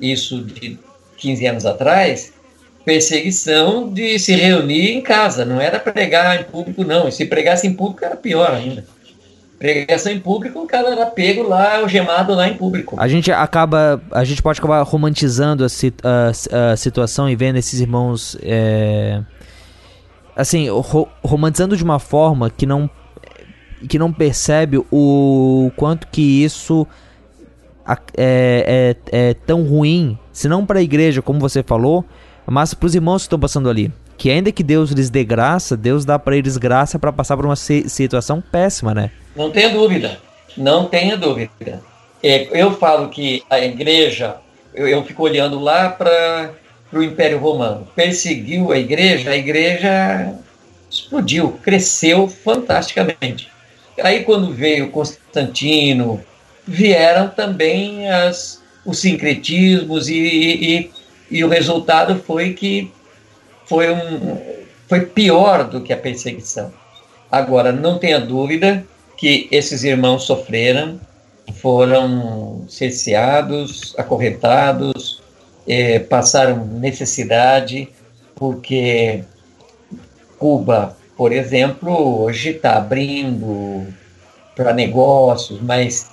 [0.00, 0.76] isso de
[1.18, 2.32] 15 anos atrás,
[2.84, 7.08] perseguição de se reunir em casa, não era pregar em público, não.
[7.08, 8.84] E se pregasse em público era pior ainda.
[9.58, 12.96] pregação em público, o cara era pego lá, algemado lá em público.
[12.98, 15.68] A gente acaba, a gente pode acabar romantizando a,
[16.02, 19.22] a, a situação e vendo esses irmãos, é,
[20.36, 22.90] assim, ro romantizando de uma forma que não,
[23.88, 26.86] que não percebe o quanto que isso
[28.16, 32.04] é, é, é tão ruim, se não para a igreja, como você falou,
[32.46, 35.76] mas para os irmãos que estão passando ali que ainda que Deus lhes dê graça,
[35.76, 39.10] Deus dá para eles graça para passar por uma situação péssima, né?
[39.34, 40.16] Não tenha dúvida,
[40.56, 41.82] não tenha dúvida.
[42.22, 44.36] É, eu falo que a igreja,
[44.72, 46.52] eu, eu fico olhando lá para
[46.92, 50.34] o Império Romano, perseguiu a igreja, a igreja
[50.88, 53.50] explodiu, cresceu fantasticamente.
[54.00, 56.22] Aí quando veio Constantino,
[56.64, 60.90] vieram também as, os sincretismos e, e,
[61.32, 62.92] e o resultado foi que
[63.66, 64.38] foi, um,
[64.86, 66.72] foi pior do que a perseguição.
[67.30, 68.84] Agora, não tenha dúvida
[69.16, 71.00] que esses irmãos sofreram,
[71.54, 75.22] foram cerceados, acorrentados,
[75.66, 77.88] eh, passaram necessidade,
[78.34, 79.24] porque
[80.38, 83.86] Cuba, por exemplo, hoje está abrindo
[84.54, 86.10] para negócios, mas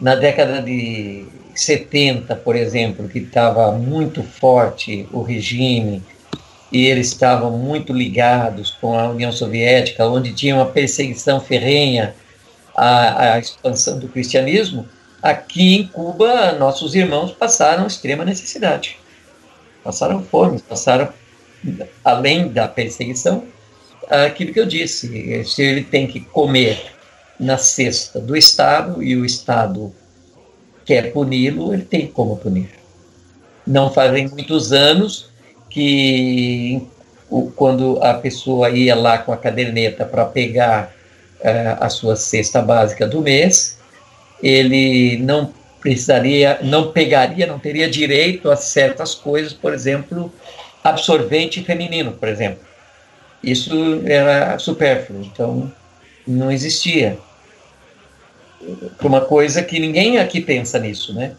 [0.00, 1.24] na década de
[1.60, 6.02] 70, por exemplo, que estava muito forte o regime,
[6.70, 12.14] e eles estavam muito ligados com a União Soviética, onde tinha uma perseguição ferrenha
[12.76, 14.86] à, à expansão do cristianismo,
[15.22, 18.98] aqui em Cuba, nossos irmãos passaram extrema necessidade.
[19.82, 21.08] Passaram fome, passaram,
[22.04, 23.44] além da perseguição,
[24.08, 26.92] aquilo que eu disse: se ele tem que comer
[27.38, 29.94] na cesta do Estado e o Estado
[30.86, 32.70] quer puni-lo, ele tem como punir.
[33.66, 35.28] Não fazem muitos anos
[35.68, 36.80] que
[37.56, 40.94] quando a pessoa ia lá com a caderneta para pegar
[41.40, 43.78] uh, a sua cesta básica do mês,
[44.40, 50.32] ele não precisaria, não pegaria, não teria direito a certas coisas, por exemplo,
[50.82, 52.60] absorvente feminino, por exemplo.
[53.42, 55.70] Isso era supérfluo, então
[56.26, 57.18] não existia.
[59.02, 61.36] Uma coisa que ninguém aqui pensa nisso, né?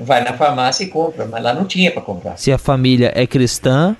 [0.00, 2.36] vai na farmácia e compra, mas lá não tinha para comprar.
[2.36, 3.96] Se a família é cristã,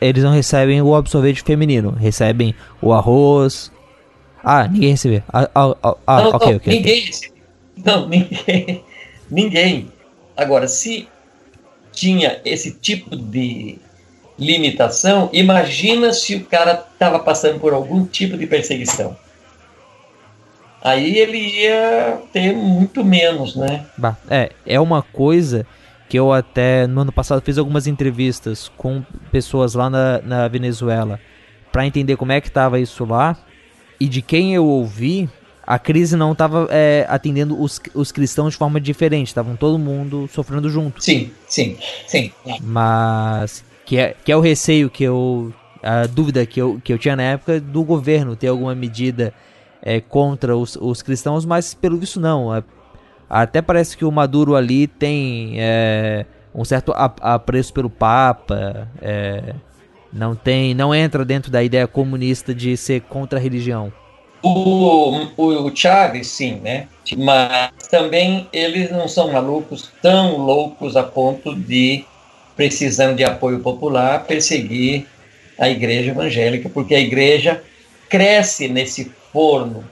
[0.00, 3.70] eles não recebem o absorvente feminino, recebem o arroz.
[4.42, 5.22] Ah, ninguém recebeu.
[5.32, 6.72] Ah, ah, ah, ah não, ok, não, ok.
[6.72, 7.36] Ninguém recebeu.
[7.84, 8.84] Não, ninguém.
[9.30, 9.92] ninguém.
[10.36, 11.08] Agora, se
[11.92, 13.78] tinha esse tipo de
[14.38, 19.16] limitação, imagina se o cara estava passando por algum tipo de perseguição
[20.82, 23.86] aí ele ia ter muito menos, né?
[23.96, 25.66] Bah, é, é uma coisa
[26.08, 31.20] que eu até no ano passado fiz algumas entrevistas com pessoas lá na, na Venezuela
[31.70, 33.36] para entender como é que tava isso lá
[34.00, 35.28] e de quem eu ouvi
[35.66, 40.26] a crise não estava é, atendendo os, os cristãos de forma diferente, estavam todo mundo
[40.32, 41.04] sofrendo junto.
[41.04, 41.76] Sim, sim,
[42.06, 42.32] sim.
[42.62, 45.52] Mas que é, que é o receio que eu
[45.82, 49.32] a dúvida que eu, que eu tinha na época do governo ter alguma medida
[49.82, 52.54] é, contra os, os cristãos, mas pelo visto não.
[52.54, 52.62] É,
[53.28, 56.24] até parece que o Maduro ali tem é,
[56.54, 59.54] um certo apreço pelo Papa, é,
[60.12, 63.92] não tem, não entra dentro da ideia comunista de ser contra a religião.
[64.42, 66.86] O, o, Chaves, sim, né?
[67.16, 72.04] Mas também eles não são malucos tão loucos a ponto de,
[72.56, 75.06] precisando de apoio popular, perseguir
[75.58, 77.62] a igreja evangélica, porque a igreja
[78.08, 79.84] cresce nesse forno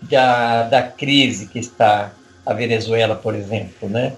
[0.00, 2.12] da, da crise que está
[2.44, 4.12] a Venezuela, por exemplo, né?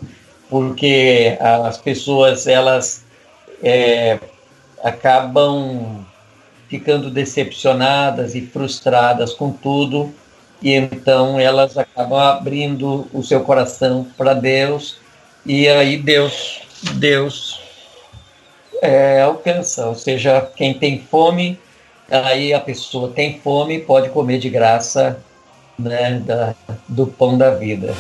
[0.49, 3.05] Porque as pessoas elas
[3.63, 4.19] é,
[4.83, 6.05] acabam
[6.69, 10.13] ficando decepcionadas e frustradas com tudo
[10.63, 14.99] e então elas acabam abrindo o seu coração para Deus
[15.45, 16.63] e aí Deus
[16.95, 17.61] Deus
[18.83, 21.59] é, alcança, ou seja, quem tem fome
[22.11, 25.19] aí a pessoa tem fome pode comer de graça
[25.79, 26.55] né, da,
[26.89, 27.95] do pão da vida.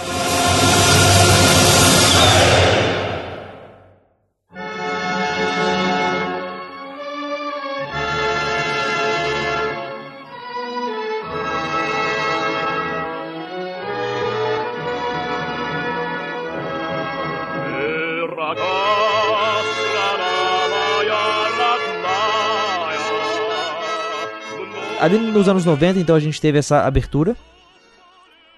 [25.05, 27.37] Ali nos anos 90, então a gente teve essa abertura,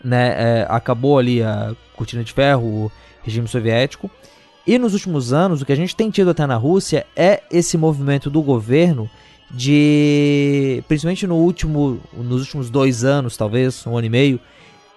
[0.03, 0.61] né?
[0.61, 2.93] É, acabou ali a cortina de ferro, o
[3.23, 4.11] regime soviético.
[4.67, 7.77] E nos últimos anos, o que a gente tem tido até na Rússia é esse
[7.77, 9.09] movimento do governo
[9.51, 14.41] de, principalmente no último, nos últimos dois anos, talvez um ano e meio,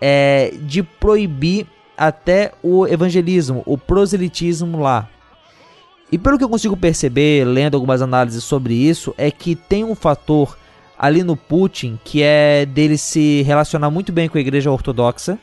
[0.02, 5.08] é, de proibir até o evangelismo, o proselitismo lá.
[6.12, 9.94] E pelo que eu consigo perceber, lendo algumas análises sobre isso, é que tem um
[9.94, 10.58] fator
[11.00, 15.40] ali no Putin que é dele se relacionar muito bem com a igreja ortodoxa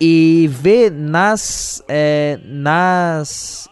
[0.00, 3.68] e ver nas, é, nas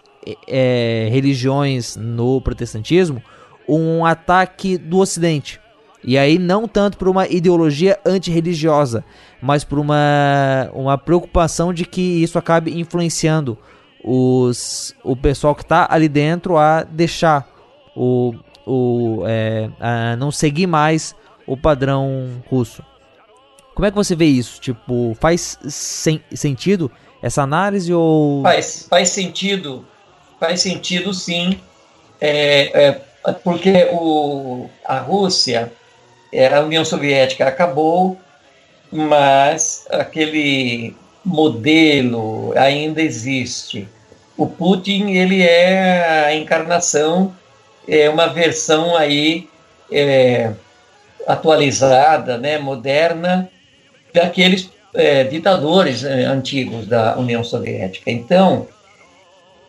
[0.46, 3.20] é, religiões no protestantismo
[3.68, 5.60] um ataque do Ocidente.
[6.02, 9.02] E aí não tanto por uma ideologia antirreligiosa,
[9.40, 13.58] mas por uma, uma preocupação de que isso acabe influenciando
[14.04, 17.48] os, o pessoal que está ali dentro a deixar
[17.96, 18.34] o,
[18.66, 21.14] o é, a não seguir mais
[21.46, 22.82] o padrão russo.
[23.74, 24.60] Como é que você vê isso?
[24.60, 26.90] Tipo, faz sen sentido
[27.22, 29.84] essa análise ou faz faz sentido
[30.38, 31.58] faz sentido sim
[32.20, 35.72] é, é, porque o, a Rússia
[36.52, 38.18] a União Soviética acabou
[38.92, 40.94] mas aquele
[41.24, 43.88] modelo ainda existe
[44.36, 47.34] o Putin ele é a encarnação,
[47.86, 49.48] é uma versão aí
[49.90, 50.52] é,
[51.26, 53.50] atualizada, né, moderna
[54.12, 58.10] daqueles é, ditadores é, antigos da União Soviética.
[58.10, 58.68] Então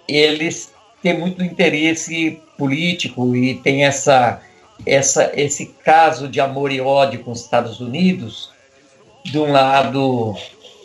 [0.07, 4.41] eles têm muito interesse político e tem essa
[4.85, 8.51] essa esse caso de amor e ódio com os Estados Unidos.
[9.23, 10.35] De um lado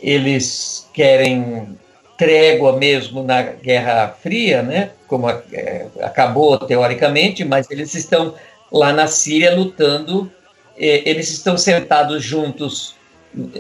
[0.03, 1.79] eles querem
[2.21, 4.91] trégua mesmo na Guerra Fria, né?
[5.09, 8.35] Como é, acabou teoricamente, mas eles estão
[8.71, 10.31] lá na Síria lutando.
[10.77, 12.95] É, eles estão sentados juntos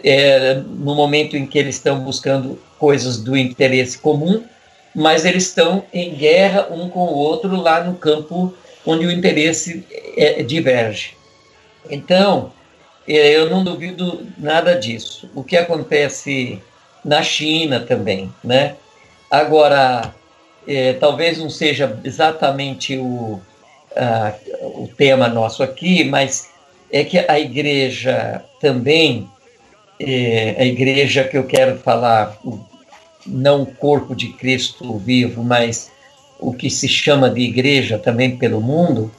[0.04, 4.44] é, no momento em que eles estão buscando coisas do interesse comum,
[4.94, 8.52] mas eles estão em guerra um com o outro lá no campo
[8.84, 9.86] onde o interesse
[10.18, 11.16] é, diverge.
[11.88, 12.52] Então,
[13.08, 15.30] é, eu não duvido nada disso.
[15.34, 16.61] O que acontece
[17.05, 18.76] na China também, né?
[19.30, 20.14] Agora,
[20.66, 23.40] é, talvez não seja exatamente o,
[24.61, 26.51] o tema nosso aqui, mas
[26.92, 29.28] é que a igreja também,
[29.98, 32.38] é, a igreja que eu quero falar,
[33.26, 35.90] não o corpo de Cristo vivo, mas
[36.38, 39.11] o que se chama de igreja também pelo mundo,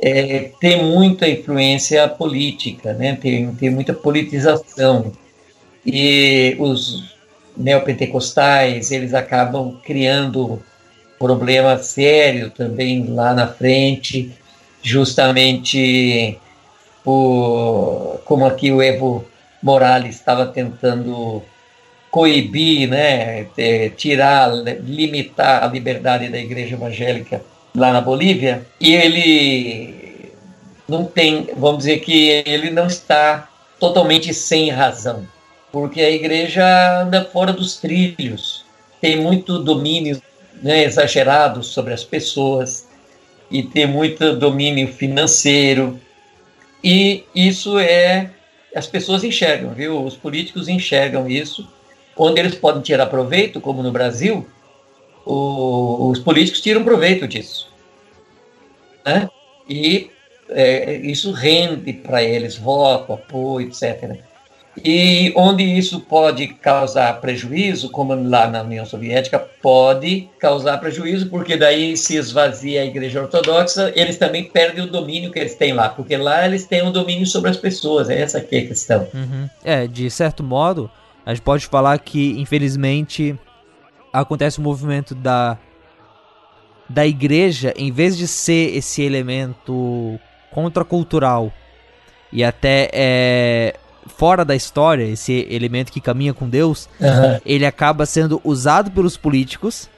[0.00, 3.16] é, tem muita influência política, né?
[3.20, 5.12] tem, tem muita politização
[5.84, 7.14] e os
[7.56, 10.62] neopentecostais eles acabam criando
[11.18, 14.32] problema sério também lá na frente,
[14.82, 16.38] justamente
[17.04, 19.24] por, como aqui o Evo
[19.62, 21.42] Morales estava tentando
[22.10, 23.46] coibir, né,
[23.96, 24.50] tirar,
[24.82, 27.42] limitar a liberdade da igreja evangélica
[27.74, 30.32] lá na Bolívia, e ele
[30.88, 35.26] não tem, vamos dizer que ele não está totalmente sem razão
[35.72, 38.64] porque a igreja anda fora dos trilhos,
[39.00, 40.20] tem muito domínio
[40.62, 42.88] né, exagerado sobre as pessoas
[43.50, 46.00] e tem muito domínio financeiro.
[46.82, 48.30] E isso é.
[48.74, 50.04] As pessoas enxergam, viu?
[50.04, 51.68] Os políticos enxergam isso.
[52.16, 54.46] Onde eles podem tirar proveito, como no Brasil,
[55.24, 57.72] o, os políticos tiram proveito disso.
[59.04, 59.28] Né?
[59.68, 60.10] E
[60.48, 64.20] é, isso rende para eles voto, apoio, etc.
[64.84, 71.56] E onde isso pode causar prejuízo, como lá na União Soviética, pode causar prejuízo, porque
[71.56, 75.88] daí se esvazia a Igreja Ortodoxa, eles também perdem o domínio que eles têm lá,
[75.88, 79.08] porque lá eles têm o domínio sobre as pessoas, é essa aqui a questão.
[79.12, 79.48] Uhum.
[79.64, 80.90] É, de certo modo,
[81.26, 83.38] a gente pode falar que, infelizmente,
[84.12, 85.58] acontece o um movimento da,
[86.88, 90.18] da igreja, em vez de ser esse elemento
[90.52, 91.52] contracultural
[92.32, 93.74] e até é,
[94.10, 97.40] fora da história, esse elemento que caminha com Deus, uhum.
[97.46, 99.88] ele acaba sendo usado pelos políticos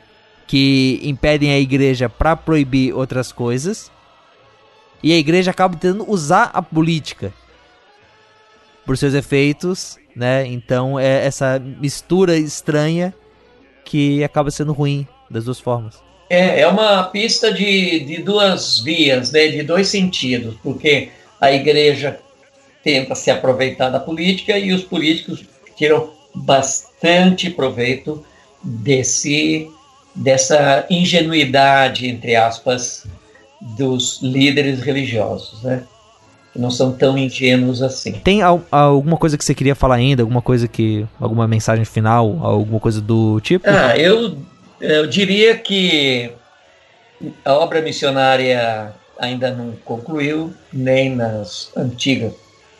[0.46, 3.90] que impedem a igreja para proibir outras coisas.
[5.02, 7.32] E a igreja acaba tentando usar a política
[8.84, 10.46] por seus efeitos, né?
[10.46, 13.14] Então é essa mistura estranha
[13.84, 16.02] que acaba sendo ruim das duas formas.
[16.30, 19.48] É, é uma pista de, de duas vias, né?
[19.48, 21.10] De dois sentidos, porque
[21.40, 22.20] a igreja
[22.82, 25.44] tenta se aproveitar da política e os políticos
[25.76, 28.24] tiram bastante proveito
[28.62, 29.68] desse
[30.14, 33.06] dessa ingenuidade entre aspas
[33.76, 35.84] dos líderes religiosos, né?
[36.52, 38.12] Que não são tão ingênuos assim.
[38.12, 40.22] Tem al alguma coisa que você queria falar ainda?
[40.22, 43.68] Alguma coisa que alguma mensagem final, alguma coisa do tipo?
[43.68, 44.36] Ah, eu
[44.80, 46.30] eu diria que
[47.44, 52.32] a obra missionária ainda não concluiu, nem nas antigas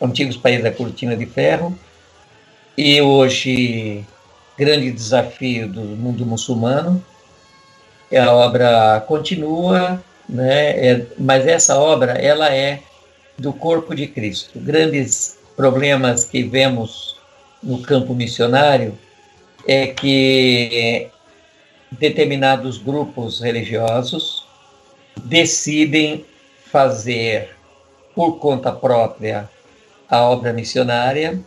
[0.03, 1.77] antigos países da cortina de ferro.
[2.77, 4.03] e hoje
[4.57, 7.03] grande desafio do mundo muçulmano.
[8.15, 10.69] A obra continua, né?
[10.71, 12.79] É, mas essa obra ela é
[13.37, 14.59] do corpo de Cristo.
[14.59, 17.15] Grandes problemas que vemos
[17.61, 18.97] no campo missionário
[19.67, 21.07] é que
[21.91, 24.45] determinados grupos religiosos
[25.23, 26.25] decidem
[26.71, 27.55] fazer
[28.13, 29.49] por conta própria
[30.13, 31.39] a obra missionária,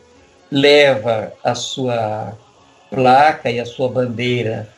[0.51, 2.37] leva a sua
[2.91, 4.69] placa e a sua bandeira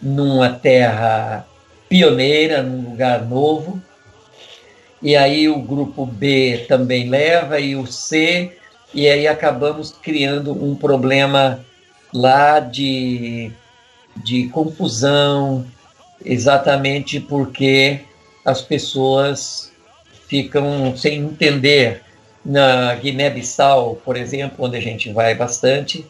[0.00, 1.46] numa terra
[1.86, 3.82] pioneira, num lugar novo.
[5.02, 8.56] E aí o grupo B também leva e o C,
[8.94, 11.62] e aí acabamos criando um problema
[12.14, 13.52] lá de,
[14.16, 15.66] de confusão,
[16.24, 18.00] exatamente porque
[18.42, 19.70] as pessoas
[20.26, 22.03] ficam sem entender.
[22.44, 26.04] Na Guiné-Bissau, por exemplo, onde a gente vai bastante,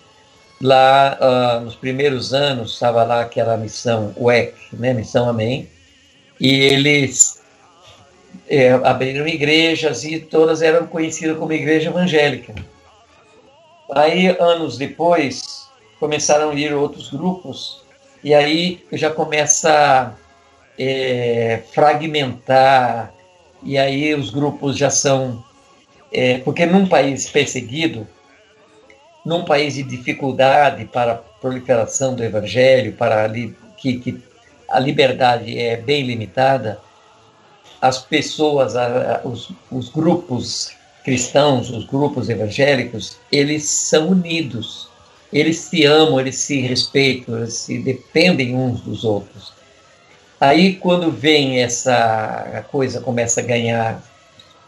[0.61, 5.69] lá uh, nos primeiros anos estava lá aquela missão UEC, né, missão Amém,
[6.41, 7.41] e eles
[8.49, 12.55] é, abriram igrejas e todas eram conhecidas como igreja evangélica.
[13.93, 15.69] Aí anos depois
[16.01, 17.83] começaram a ir outros grupos
[18.23, 20.13] e aí já começa a
[20.79, 23.13] é, fragmentar
[23.63, 25.45] e aí os grupos já são.
[26.17, 28.07] É, porque num país perseguido,
[29.27, 33.29] num país de dificuldade para a proliferação do evangelho, para
[33.77, 34.23] que, que
[34.69, 36.79] a liberdade é bem limitada,
[37.83, 40.71] as pessoas, a, a, os, os grupos
[41.03, 44.89] cristãos, os grupos evangélicos, eles são unidos,
[45.33, 49.53] eles se amam, eles se respeitam, eles se dependem uns dos outros.
[50.41, 54.14] Aí, quando vem essa coisa, começa a ganhar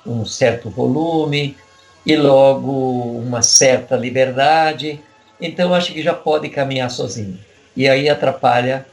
[0.07, 1.57] um certo volume
[2.05, 2.71] e logo
[3.19, 5.01] uma certa liberdade,
[5.41, 7.39] então acho que já pode caminhar sozinho.
[7.77, 8.87] E aí atrapalha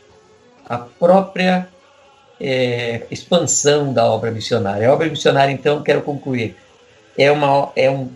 [0.65, 1.67] a própria
[2.39, 4.89] é, expansão da obra missionária.
[4.89, 6.55] A obra missionária, então, quero concluir,
[7.17, 8.09] é, uma, é um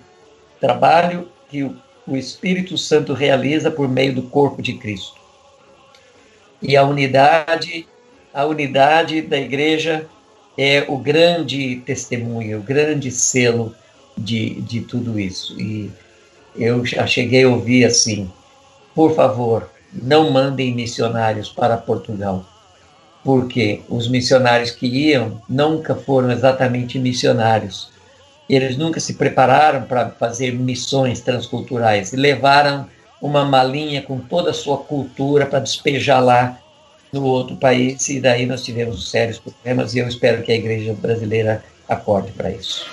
[0.59, 5.15] trabalho que o, o Espírito Santo realiza por meio do corpo de Cristo.
[6.61, 7.87] E a unidade
[8.37, 10.07] a unidade da igreja
[10.57, 13.75] é o grande testemunho, o grande selo
[14.17, 15.59] de, de tudo isso.
[15.59, 15.91] E
[16.55, 18.31] eu já cheguei a ouvir assim:
[18.95, 22.43] por favor, não mandem missionários para Portugal,
[23.23, 27.89] porque os missionários que iam nunca foram exatamente missionários.
[28.49, 32.87] Eles nunca se prepararam para fazer missões transculturais, levaram
[33.21, 36.57] uma malinha com toda a sua cultura para despejar lá
[37.17, 40.93] no outro país, e daí nós tivemos sérios problemas, e eu espero que a igreja
[40.93, 42.85] brasileira acorde para isso.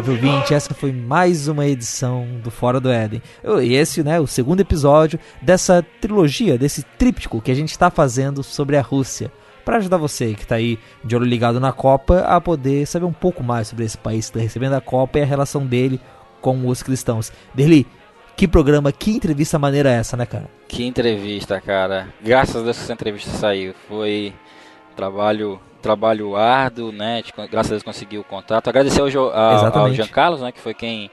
[0.00, 3.22] Venerável ouvinte, essa foi mais uma edição do Fora do Éden.
[3.62, 8.42] E esse, né, o segundo episódio dessa trilogia, desse tríptico que a gente está fazendo
[8.42, 9.32] sobre a Rússia.
[9.64, 13.12] Para ajudar você que está aí de olho ligado na Copa a poder saber um
[13.12, 16.00] pouco mais sobre esse país que está recebendo a Copa e a relação dele
[16.40, 17.32] com os cristãos.
[17.54, 17.86] Derli,
[18.36, 20.48] que programa, que entrevista maneira é essa, né, cara?
[20.68, 22.08] Que entrevista, cara.
[22.22, 23.74] Graças a Deus que essa entrevista saiu.
[23.88, 24.32] Foi
[24.96, 27.22] trabalho trabalho árduo, né?
[27.50, 28.68] Graças a Deus conseguiu o contato.
[28.68, 30.52] Agradecer ao, ao, ao Jean Carlos, né?
[30.52, 31.10] Que foi quem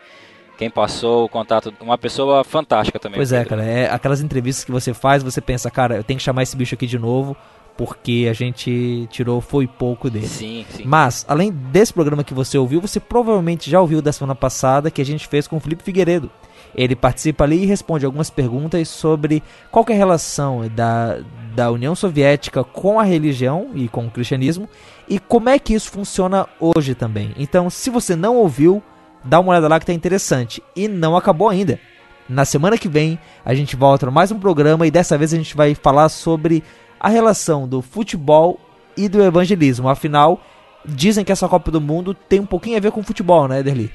[0.58, 3.18] quem passou o contato, uma pessoa fantástica também.
[3.18, 6.24] Pois é, cara, é aquelas entrevistas que você faz, você pensa, cara, eu tenho que
[6.24, 7.36] chamar esse bicho aqui de novo,
[7.78, 10.28] porque a gente tirou foi pouco dele.
[10.28, 10.84] Sim, sim.
[10.86, 15.02] Mas, além desse programa que você ouviu, você provavelmente já ouviu da semana passada que
[15.02, 16.32] a gente fez com o Felipe Figueiredo.
[16.76, 19.42] Ele participa ali e responde algumas perguntas sobre
[19.72, 21.20] qual é a relação da,
[21.56, 24.68] da União Soviética com a religião e com o cristianismo
[25.08, 27.34] e como é que isso funciona hoje também.
[27.38, 28.84] Então, se você não ouviu,
[29.24, 30.62] dá uma olhada lá que tá interessante.
[30.76, 31.80] E não acabou ainda.
[32.28, 35.56] Na semana que vem, a gente volta mais um programa e dessa vez a gente
[35.56, 36.64] vai falar sobre
[37.00, 38.60] a relação do futebol
[38.98, 39.88] e do evangelismo.
[39.88, 40.42] Afinal,
[40.84, 43.92] dizem que essa Copa do Mundo tem um pouquinho a ver com futebol, né, Ederly?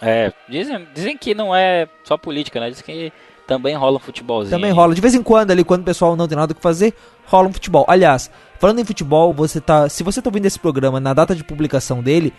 [0.00, 2.70] É, dizem, dizem que não é só política, né?
[2.70, 3.12] Dizem que
[3.46, 4.56] também rola um futebolzinho.
[4.56, 4.94] Também rola.
[4.94, 6.94] De vez em quando, ali, quando o pessoal não tem nada o que fazer,
[7.26, 7.84] rola um futebol.
[7.88, 9.88] Aliás, falando em futebol, você tá.
[9.88, 12.32] Se você tá ouvindo esse programa na data de publicação dele,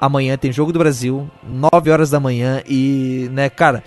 [0.00, 3.82] amanhã tem jogo do Brasil, 9 horas da manhã, e, né, cara.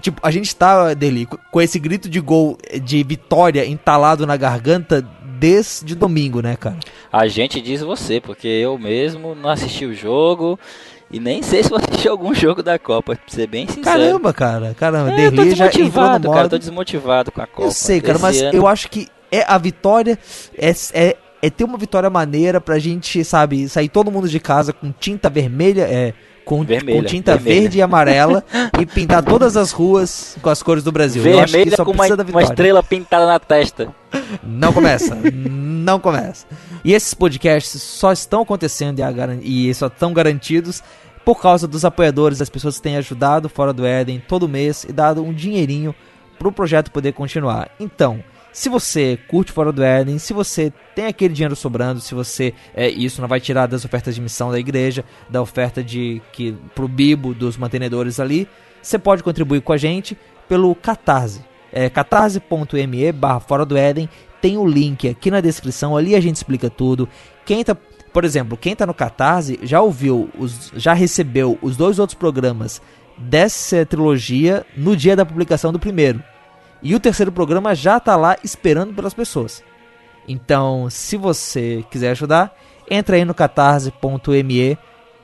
[0.00, 5.02] Tipo, a gente tá, dele, com esse grito de gol de vitória entalado na garganta
[5.40, 6.78] desde domingo, né, cara?
[7.12, 10.56] A gente diz você, porque eu mesmo não assisti o jogo.
[11.10, 13.84] E nem sei se vou assistir algum jogo da Copa, pra ser bem sincero.
[13.84, 14.74] Caramba, cara.
[14.78, 16.36] Caramba, é, eu tô Derli já entrou no desmotivado, modo.
[16.36, 16.48] cara.
[16.48, 17.68] Tô desmotivado com a Copa.
[17.68, 20.18] Eu sei, cara, Esse mas ano- eu acho que é a vitória
[20.56, 24.72] é, é, é ter uma vitória maneira pra gente, sabe, sair todo mundo de casa
[24.72, 26.14] com tinta vermelha, é,
[26.44, 27.60] com, Vermelha, com tinta vermelha.
[27.62, 28.44] verde e amarela
[28.80, 31.24] e pintar todas as ruas com as cores do Brasil.
[31.24, 33.94] eu acho que Vermelha com uma, uma estrela pintada na testa.
[34.42, 35.16] Não começa.
[35.48, 36.46] não começa.
[36.84, 39.00] E esses podcasts só estão acontecendo
[39.42, 40.82] e, e só estão garantidos
[41.24, 44.92] por causa dos apoiadores, das pessoas que têm ajudado Fora do Éden todo mês e
[44.92, 45.94] dado um dinheirinho
[46.38, 47.70] para o projeto poder continuar.
[47.78, 48.22] Então,
[48.52, 52.88] se você curte Fora do Éden, se você tem aquele dinheiro sobrando, se você é
[52.88, 56.88] isso não vai tirar das ofertas de missão da igreja, da oferta de que pro
[56.88, 58.48] bibo dos mantenedores ali,
[58.82, 60.16] você pode contribuir com a gente
[60.48, 61.44] pelo Catarse.
[61.72, 64.08] É catarse.me barra Fora do Éden.
[64.40, 67.08] Tem o link aqui na descrição, ali a gente explica tudo.
[67.44, 67.76] Quem tá,
[68.12, 72.80] por exemplo, quem tá no Catarse já ouviu, os, já recebeu os dois outros programas
[73.16, 76.22] dessa trilogia no dia da publicação do primeiro.
[76.82, 79.62] E o terceiro programa já tá lá esperando pelas pessoas.
[80.26, 82.54] Então, se você quiser ajudar,
[82.88, 84.78] entra aí no catarse.me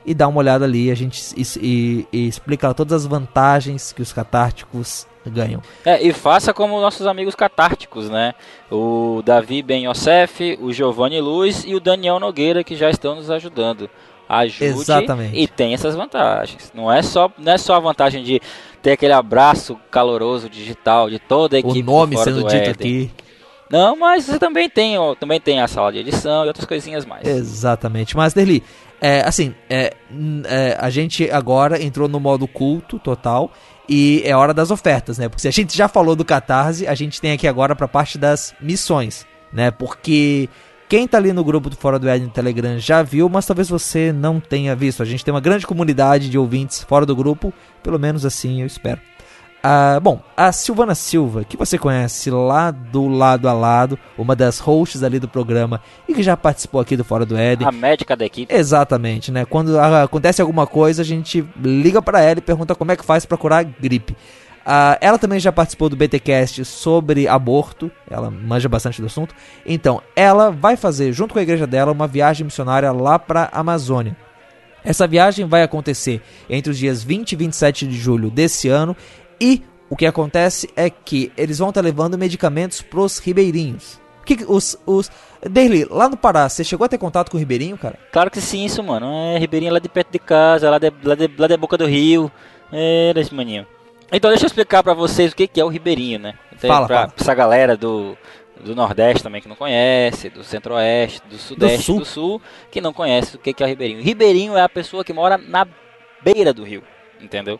[0.05, 0.91] e dá uma olhada ali.
[0.91, 5.61] A gente e, e- e explica todas as vantagens que os catárticos ganham.
[5.85, 8.33] É, e faça como nossos amigos catárticos, né?
[8.71, 13.29] O Davi Ben Yosef, o Giovanni Luz e o Daniel Nogueira que já estão nos
[13.29, 13.89] ajudando.
[14.29, 15.39] Ajude Exatamente.
[15.39, 16.71] e tem essas vantagens.
[16.75, 18.41] Não é só não é só a vantagem de
[18.81, 22.49] ter aquele abraço caloroso digital de toda a O equipe nome do Fora sendo do
[22.49, 22.71] dito Éden.
[22.71, 23.11] aqui.
[23.69, 27.05] Não, mas você também tem, ó, também tem a sala de edição e outras coisinhas
[27.05, 27.27] mais.
[27.27, 28.15] Exatamente.
[28.15, 28.63] Mas, Derli,
[29.01, 29.93] é, assim, é,
[30.45, 33.51] é, a gente agora entrou no modo culto total
[33.87, 35.29] e é hora das ofertas, né?
[35.29, 38.17] Porque se a gente já falou do Catarse, a gente tem aqui agora pra parte
[38.17, 39.71] das missões, né?
[39.71, 40.49] Porque
[40.89, 43.69] quem tá ali no grupo do Fora do Éden no Telegram já viu, mas talvez
[43.69, 45.03] você não tenha visto.
[45.03, 47.53] A gente tem uma grande comunidade de ouvintes fora do grupo,
[47.83, 49.01] pelo menos assim eu espero.
[49.63, 54.59] Ah, bom, a Silvana Silva, que você conhece lá do lado a lado, uma das
[54.59, 57.67] hosts ali do programa e que já participou aqui do Fora do Éden.
[57.67, 58.53] A médica da equipe.
[58.53, 59.45] Exatamente, né?
[59.45, 63.25] Quando acontece alguma coisa, a gente liga pra ela e pergunta como é que faz
[63.25, 64.15] pra curar gripe.
[64.65, 69.33] Ah, ela também já participou do BTcast sobre aborto, ela manja bastante do assunto.
[69.65, 74.15] Então, ela vai fazer, junto com a igreja dela, uma viagem missionária lá pra Amazônia.
[74.83, 78.95] Essa viagem vai acontecer entre os dias 20 e 27 de julho desse ano
[79.39, 83.99] e o que acontece é que eles vão estar levando medicamentos pros ribeirinhos.
[84.25, 85.09] Que que os os
[85.41, 87.97] Derli, lá no Pará, você chegou a ter contato com o ribeirinho, cara?
[88.11, 89.07] Claro que sim, isso, mano.
[89.07, 91.85] É Ribeirinho lá de perto de casa, lá de, lá de, lá de Boca do
[91.85, 92.31] Rio.
[92.71, 93.65] É, desse maninho.
[94.11, 96.33] Então deixa eu explicar pra vocês o que, que é o Ribeirinho, né?
[96.51, 97.13] Até Fala, pra, fala.
[97.17, 98.17] essa galera do,
[98.61, 101.99] do Nordeste também que não conhece, do Centro-Oeste, do Sudeste, Sul.
[101.99, 102.41] do Sul,
[102.71, 104.01] que não conhece o que, que é o Ribeirinho.
[104.01, 105.67] Ribeirinho é a pessoa que mora na
[106.23, 106.83] beira do rio,
[107.21, 107.59] entendeu?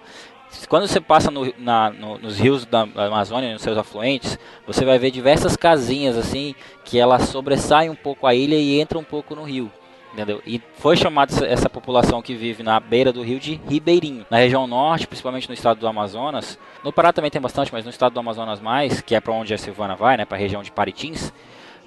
[0.68, 4.98] Quando você passa no- na- no- nos rios da Amazônia, nos seus afluentes, você vai
[4.98, 9.36] ver diversas casinhas assim que elas sobressaem um pouco a ilha e entram um pouco
[9.36, 9.72] no rio.
[10.14, 10.42] Entendeu?
[10.48, 14.26] E foi chamada essa, população que vive na beira do rio de ribeirinho.
[14.32, 17.92] Na região norte, principalmente no estado do Amazonas, no Pará também tem bastante, mas no
[17.92, 20.64] estado do Amazonas mais, que é para onde a Silvana vai, né, para a região
[20.64, 21.32] de Paritins,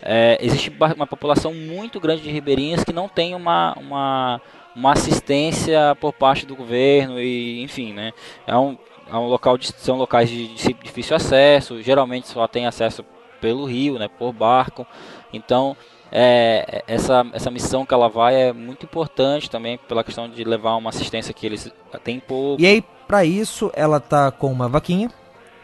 [0.02, 4.40] é, existe uma população muito grande de ribeirinhas que não tem uma, uma,
[4.80, 8.12] uma assistência por parte do governo e enfim, né?
[8.46, 8.76] É um,
[9.10, 13.04] é um local de, são locais de, de difícil acesso, geralmente só tem acesso
[13.40, 14.86] pelo rio, né, por barco.
[15.32, 15.76] Então,
[16.10, 20.76] é, essa, essa missão que ela vai é muito importante também pela questão de levar
[20.76, 21.70] uma assistência que eles
[22.02, 22.60] têm pouco.
[22.60, 25.10] E aí, pra isso, ela tá com uma vaquinha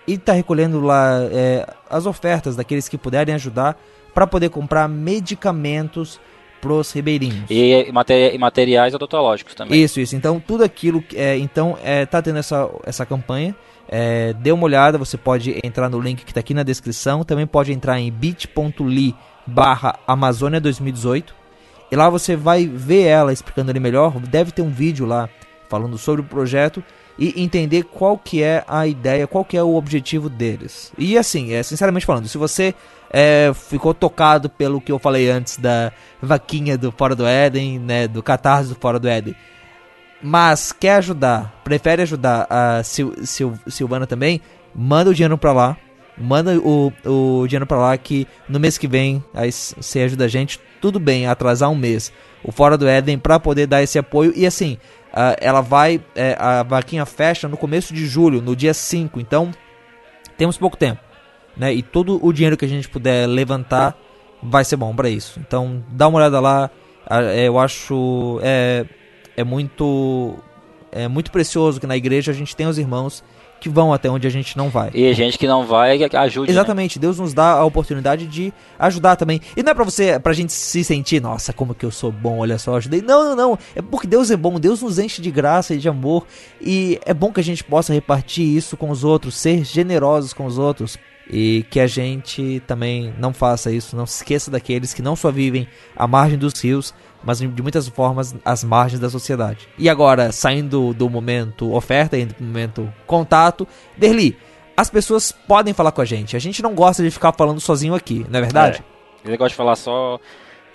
[0.06, 3.78] e tá recolhendo lá é, as ofertas daqueles que puderem ajudar
[4.14, 6.20] pra poder comprar medicamentos
[6.60, 7.50] pros ribeirinhos.
[7.50, 9.82] E, e materiais odontológicos também.
[9.82, 10.14] Isso, isso.
[10.16, 11.00] Então, tudo aquilo.
[11.02, 13.54] que- É, então, é, tá tendo essa, essa campanha.
[13.88, 17.22] É, dê uma olhada, você pode entrar no link que tá aqui na descrição.
[17.24, 19.14] Também pode entrar em bit.ly
[19.46, 21.34] barra Amazônia 2018.
[21.90, 24.18] E lá você vai ver ela explicando ali melhor.
[24.20, 25.28] Deve ter um vídeo lá
[25.68, 26.82] falando sobre o projeto
[27.18, 30.92] e entender qual que é a ideia, qual que é o objetivo deles.
[30.98, 32.74] E assim, é, sinceramente falando, se você
[33.10, 38.08] é, ficou tocado pelo que eu falei antes da vaquinha do Fora do Éden, né,
[38.08, 39.34] do catarse do Fora do Éden,
[40.22, 44.40] mas quer ajudar, prefere ajudar a Sil Sil Silvana também,
[44.74, 45.76] manda o dinheiro pra lá.
[46.18, 50.28] Manda o, o dinheiro pra lá que no mês que vem aí você ajuda a
[50.28, 50.58] gente.
[50.80, 52.10] Tudo bem, atrasar um mês.
[52.42, 54.32] O Fora do Éden pra poder dar esse apoio.
[54.34, 54.78] E assim,
[55.12, 56.02] ah, ela vai.
[56.14, 59.20] é, a vaquinha fecha no começo de julho, no dia 5.
[59.20, 59.50] Então,
[60.36, 61.00] temos pouco tempo.
[61.56, 61.72] Né?
[61.72, 63.96] E todo o dinheiro que a gente puder levantar
[64.42, 65.40] vai ser bom para isso.
[65.40, 66.70] Então dá uma olhada lá.
[67.08, 68.84] É, eu acho é,
[69.36, 70.34] é muito
[70.92, 73.22] é muito precioso que na igreja a gente tem os irmãos
[73.60, 74.90] que vão até onde a gente não vai.
[74.94, 76.48] E a gente que não vai, ajude.
[76.48, 76.52] Né?
[76.52, 77.00] Exatamente, né?
[77.00, 79.40] Deus nos dá a oportunidade de ajudar também.
[79.56, 82.38] E não é pra você, pra gente se sentir, nossa, como que eu sou bom,
[82.38, 83.00] olha só, ajudei.
[83.00, 83.58] Não, não, não.
[83.74, 86.26] É porque Deus é bom, Deus nos enche de graça e de amor.
[86.60, 90.44] E é bom que a gente possa repartir isso com os outros, ser generosos com
[90.44, 90.98] os outros.
[91.28, 95.30] E que a gente também não faça isso, não se esqueça daqueles que não só
[95.30, 95.66] vivem
[95.96, 96.94] à margem dos rios,
[97.24, 99.68] mas de muitas formas às margens da sociedade.
[99.76, 103.66] E agora, saindo do momento oferta, indo pro momento contato,
[103.96, 104.36] Derli,
[104.76, 106.36] as pessoas podem falar com a gente.
[106.36, 108.84] A gente não gosta de ficar falando sozinho aqui, não é verdade?
[109.24, 109.28] É.
[109.28, 110.20] Ele gosta de falar só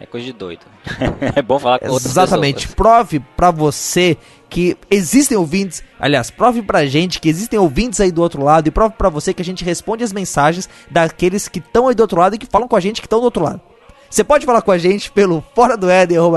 [0.02, 0.62] é coisa de doido.
[1.36, 2.68] é bom falar com outras Exatamente.
[2.68, 2.76] Pessoas.
[2.76, 4.18] Prove para você
[4.50, 8.72] que existem ouvintes, aliás, prove pra gente que existem ouvintes aí do outro lado e
[8.72, 12.20] prove para você que a gente responde as mensagens daqueles que estão aí do outro
[12.20, 13.62] lado e que falam com a gente que estão do outro lado.
[14.10, 15.88] Você pode falar com a gente pelo fora do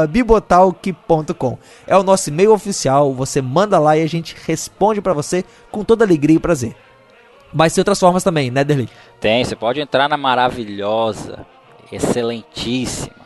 [0.08, 1.58] bibotalk.com.
[1.86, 5.42] É o nosso e-mail oficial, você manda lá e a gente responde para você
[5.72, 6.76] com toda alegria e prazer.
[7.52, 8.88] Mas tem outras formas também, né, Derli?
[9.18, 11.44] Tem, você pode entrar na maravilhosa,
[11.90, 13.23] excelentíssima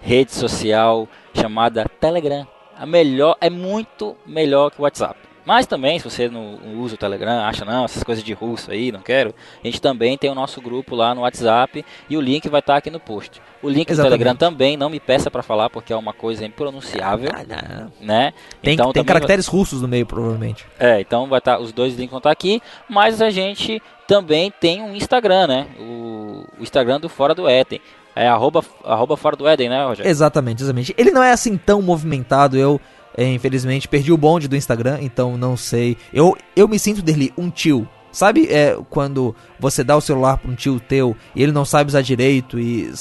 [0.00, 2.46] rede social chamada Telegram.
[2.76, 5.28] A melhor, é muito melhor que o WhatsApp.
[5.48, 8.92] Mas também, se você não usa o Telegram, acha não, essas coisas de russo aí,
[8.92, 9.34] não quero,
[9.64, 12.76] a gente também tem o nosso grupo lá no WhatsApp e o link vai estar
[12.76, 13.40] aqui no post.
[13.62, 13.96] O link Exatamente.
[13.96, 18.34] do Telegram também, não me peça para falar porque é uma coisa impronunciável, ah, né?
[18.60, 19.56] Tem, então, tem caracteres vai...
[19.56, 20.66] russos no meio, provavelmente.
[20.78, 24.82] É, então vai estar, os dois links vão estar aqui, mas a gente também tem
[24.82, 25.66] um Instagram, né?
[25.78, 27.80] O, o Instagram do Fora do Éden.
[28.18, 30.10] É arroba, arroba Fora do Éden, né, Rogério?
[30.10, 30.94] Exatamente, exatamente.
[30.98, 32.80] Ele não é assim tão movimentado, eu
[33.16, 35.96] é, infelizmente, perdi o bonde do Instagram, então não sei.
[36.12, 37.88] Eu, eu me sinto dele um tio.
[38.12, 41.88] Sabe é, quando você dá o celular para um tio teu e ele não sabe
[41.88, 42.92] usar direito e.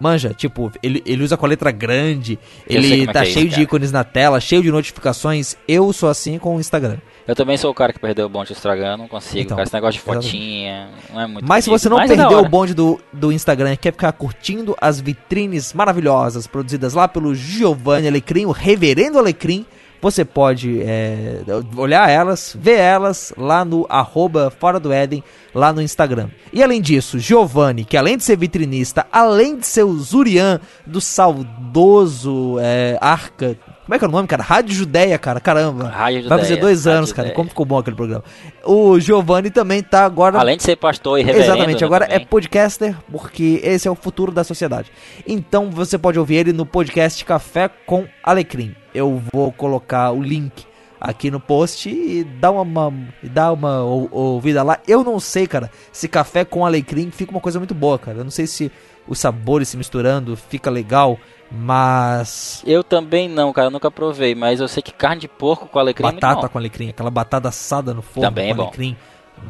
[0.00, 2.38] Manja, tipo, ele, ele usa com a letra grande,
[2.68, 5.56] eu ele tá é cheio isso, de ícones na tela, cheio de notificações.
[5.66, 6.98] Eu sou assim com o Instagram.
[7.26, 9.66] Eu também sou o cara que perdeu o bonde do Instagram, não consigo, então, cara,
[9.66, 12.48] esse negócio de fotinha, não é muito Mas bonito, se você não é perdeu o
[12.48, 18.08] bonde do, do Instagram e quer ficar curtindo as vitrines maravilhosas produzidas lá pelo Giovanni
[18.08, 19.64] Alecrim, o reverendo Alecrim,
[20.02, 21.40] você pode é,
[21.78, 25.24] olhar elas, ver elas lá no arroba Fora do Éden,
[25.54, 26.28] lá no Instagram.
[26.52, 31.00] E além disso, Giovanni, que além de ser vitrinista, além de ser o Zurian do
[31.00, 34.42] saudoso é, Arca como é que é o nome, cara?
[34.42, 35.40] Rádio Judeia, cara.
[35.40, 35.88] Caramba.
[35.88, 37.30] Rádio Judeia, Vai fazer dois anos, cara.
[37.30, 38.24] Como ficou bom aquele programa.
[38.64, 40.38] O Giovanni também tá agora.
[40.38, 41.52] Além de ser pastor e reverendo.
[41.52, 41.84] Exatamente.
[41.84, 44.90] Agora é podcaster, porque esse é o futuro da sociedade.
[45.26, 48.74] Então você pode ouvir ele no podcast Café com Alecrim.
[48.94, 50.64] Eu vou colocar o link
[51.04, 52.90] aqui no post e dá uma,
[53.22, 54.78] dá uma ouvida lá.
[54.88, 58.18] Eu não sei, cara, se café com alecrim fica uma coisa muito boa, cara.
[58.18, 58.72] Eu não sei se
[59.06, 61.18] os sabores se misturando fica legal.
[61.50, 62.62] Mas.
[62.66, 65.78] Eu também não, cara, eu nunca provei, mas eu sei que carne de porco com
[65.78, 66.06] alecrim.
[66.06, 68.96] É batata é com alecrim, aquela batata assada no fogo também com é alecrim.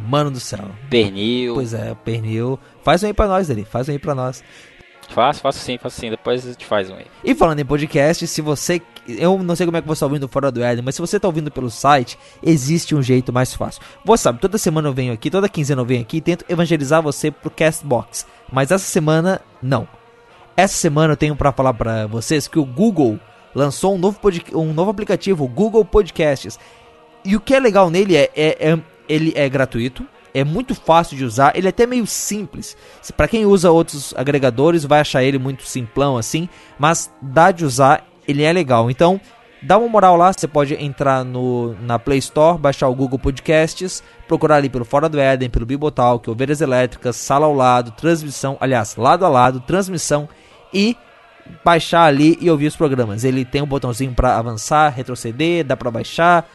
[0.08, 0.64] Mano do céu.
[0.90, 1.54] Pernil.
[1.54, 2.58] Pois é, pernil.
[2.82, 4.42] Faz um aí pra nós, ali, faz um aí pra nós.
[5.08, 6.10] Faço, faço sim, faço sim.
[6.10, 7.06] Depois a gente faz um aí.
[7.22, 8.80] E falando em podcast, se você.
[9.06, 11.16] Eu não sei como é que você está ouvindo fora do Éden, mas se você
[11.16, 13.82] está ouvindo pelo site, existe um jeito mais fácil.
[14.04, 17.02] Você sabe, toda semana eu venho aqui, toda quinzena eu venho aqui e tento evangelizar
[17.02, 18.26] você pro Castbox.
[18.50, 19.86] Mas essa semana, não.
[20.56, 23.18] Essa semana eu tenho para falar para vocês que o Google
[23.54, 24.18] lançou um novo,
[24.52, 26.58] um novo aplicativo, o Google Podcasts.
[27.24, 28.78] E o que é legal nele é, é, é
[29.08, 32.76] ele é gratuito, é muito fácil de usar, ele é até meio simples.
[33.16, 36.48] Para quem usa outros agregadores vai achar ele muito simplão assim,
[36.78, 38.90] mas dá de usar, ele é legal.
[38.90, 39.20] Então,
[39.64, 44.02] dá uma moral lá, você pode entrar no, na Play Store, baixar o Google Podcasts,
[44.28, 48.96] procurar ali pelo Fora do Éden, pelo Bibotalk, Ovelhas Elétricas, Sala ao Lado, Transmissão, aliás,
[48.96, 50.28] Lado a Lado, Transmissão
[50.72, 50.96] e
[51.64, 53.24] baixar ali e ouvir os programas.
[53.24, 56.48] Ele tem um botãozinho para avançar, retroceder, dá para baixar,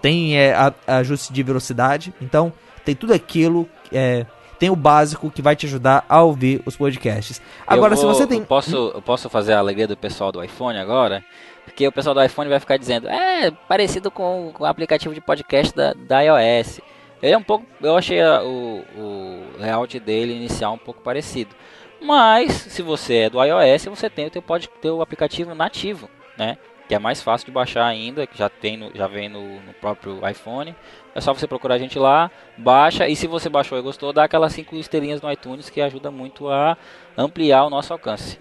[0.00, 0.54] tem é,
[0.86, 2.52] ajuste de velocidade, então
[2.84, 3.68] tem tudo aquilo.
[3.92, 4.26] É,
[4.58, 7.40] tem o básico que vai te ajudar a ouvir os podcasts.
[7.64, 8.40] Agora, vou, se você tem.
[8.40, 11.22] Eu posso, eu posso fazer a alegria do pessoal do iPhone agora?
[11.68, 15.20] Porque o pessoal do iPhone vai ficar dizendo, é parecido com, com o aplicativo de
[15.20, 16.80] podcast da, da iOS.
[17.22, 17.66] Ele é um pouco.
[17.80, 21.54] Eu achei a, o, o layout dele inicial um pouco parecido.
[22.00, 26.56] Mas se você é do iOS, você tem o teu pode o aplicativo nativo, né?
[26.88, 29.74] Que é mais fácil de baixar ainda, que já tem no, já vem no, no,
[29.74, 30.74] próprio iPhone.
[31.14, 34.24] É só você procurar a gente lá, baixa e se você baixou e gostou, dá
[34.24, 36.78] aquelas cinco estrelinhas no iTunes que ajuda muito a
[37.16, 38.38] ampliar o nosso alcance.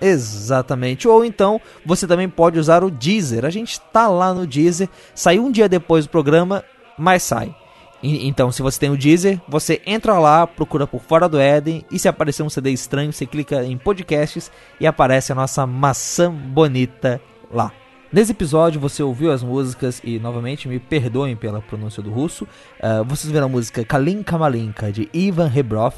[0.00, 1.08] Exatamente.
[1.08, 3.44] Ou então você também pode usar o Deezer.
[3.44, 4.88] A gente está lá no Deezer.
[5.14, 6.64] Saiu um dia depois do programa,
[6.98, 7.54] mas sai.
[8.02, 11.98] então, se você tem o Deezer, você entra lá, procura por Fora do Éden e
[11.98, 14.50] se aparecer um CD estranho, você clica em podcasts
[14.80, 17.20] e aparece a nossa maçã bonita
[17.50, 17.72] lá.
[18.12, 22.44] Nesse episódio você ouviu as músicas e novamente me perdoem pela pronúncia do russo.
[22.78, 25.94] Uh, vocês viram a música Kalinka Malinka de Ivan Rebrov,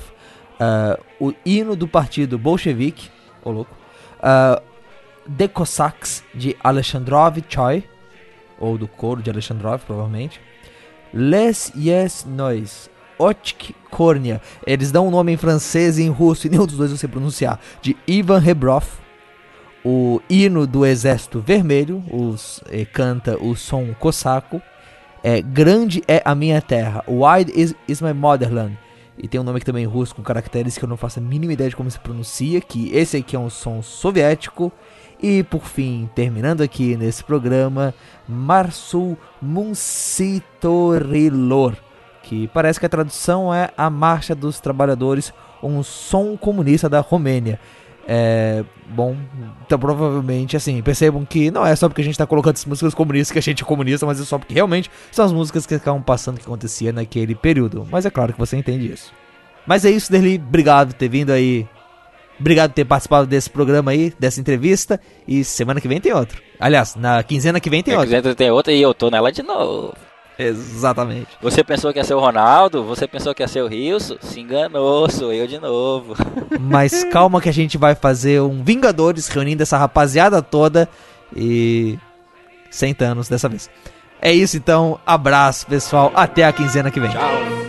[0.58, 3.08] uh, o hino do partido bolchevique,
[3.44, 3.77] ô oh louco,
[4.19, 4.62] uh,
[5.36, 7.85] The Cossacks de Alexandrov Choi,
[8.59, 10.40] ou do coro de Alexandrov provavelmente.
[11.12, 16.51] Les Yes Nois, Otk Kornia, eles dão um nome em francês e em russo e
[16.51, 18.85] nenhum dos dois sei pronunciar, de Ivan Rebrov
[19.85, 24.61] o hino do Exército Vermelho, os, eh, canta o som cosaco.
[25.23, 28.78] É, Grande é a minha terra, Wide is, is my motherland.
[29.19, 31.53] E tem um nome aqui também russo com caracteres que eu não faço a mínima
[31.53, 32.61] ideia de como se pronuncia.
[32.61, 34.73] Que esse aqui é um som soviético.
[35.20, 37.93] E por fim, terminando aqui nesse programa,
[38.28, 41.74] Marsul Munsitorilor.
[42.23, 47.59] Que parece que a tradução é A Marcha dos Trabalhadores, um som comunista da Romênia.
[48.10, 49.14] É, bom,
[49.66, 52.94] então provavelmente, assim, percebam que não é só porque a gente tá colocando essas músicas
[52.94, 55.74] comunistas que a gente é comunista, mas é só porque realmente são as músicas que
[55.74, 57.86] acabam passando que acontecia naquele período.
[57.90, 59.12] Mas é claro que você entende isso.
[59.66, 60.36] Mas é isso, Derli.
[60.36, 61.68] Obrigado por ter vindo aí.
[62.40, 64.98] Obrigado por ter participado desse programa aí, dessa entrevista.
[65.26, 66.40] E semana que vem tem outro.
[66.59, 68.09] Aliás, na quinzena que vem tem outro.
[68.09, 69.94] Na quinzena tem outra e eu tô nela de novo.
[70.40, 71.27] Exatamente.
[71.43, 72.85] Você pensou que ia ser o Ronaldo?
[72.85, 74.16] Você pensou que ia ser o Rilson?
[74.20, 76.15] Se enganou, sou eu de novo.
[76.60, 80.89] Mas calma que a gente vai fazer um Vingadores reunindo essa rapaziada toda
[81.35, 81.98] e.
[82.70, 83.69] Sem Thanos dessa vez.
[84.20, 87.10] É isso então, abraço pessoal, até a quinzena que vem.
[87.10, 87.68] Tchau.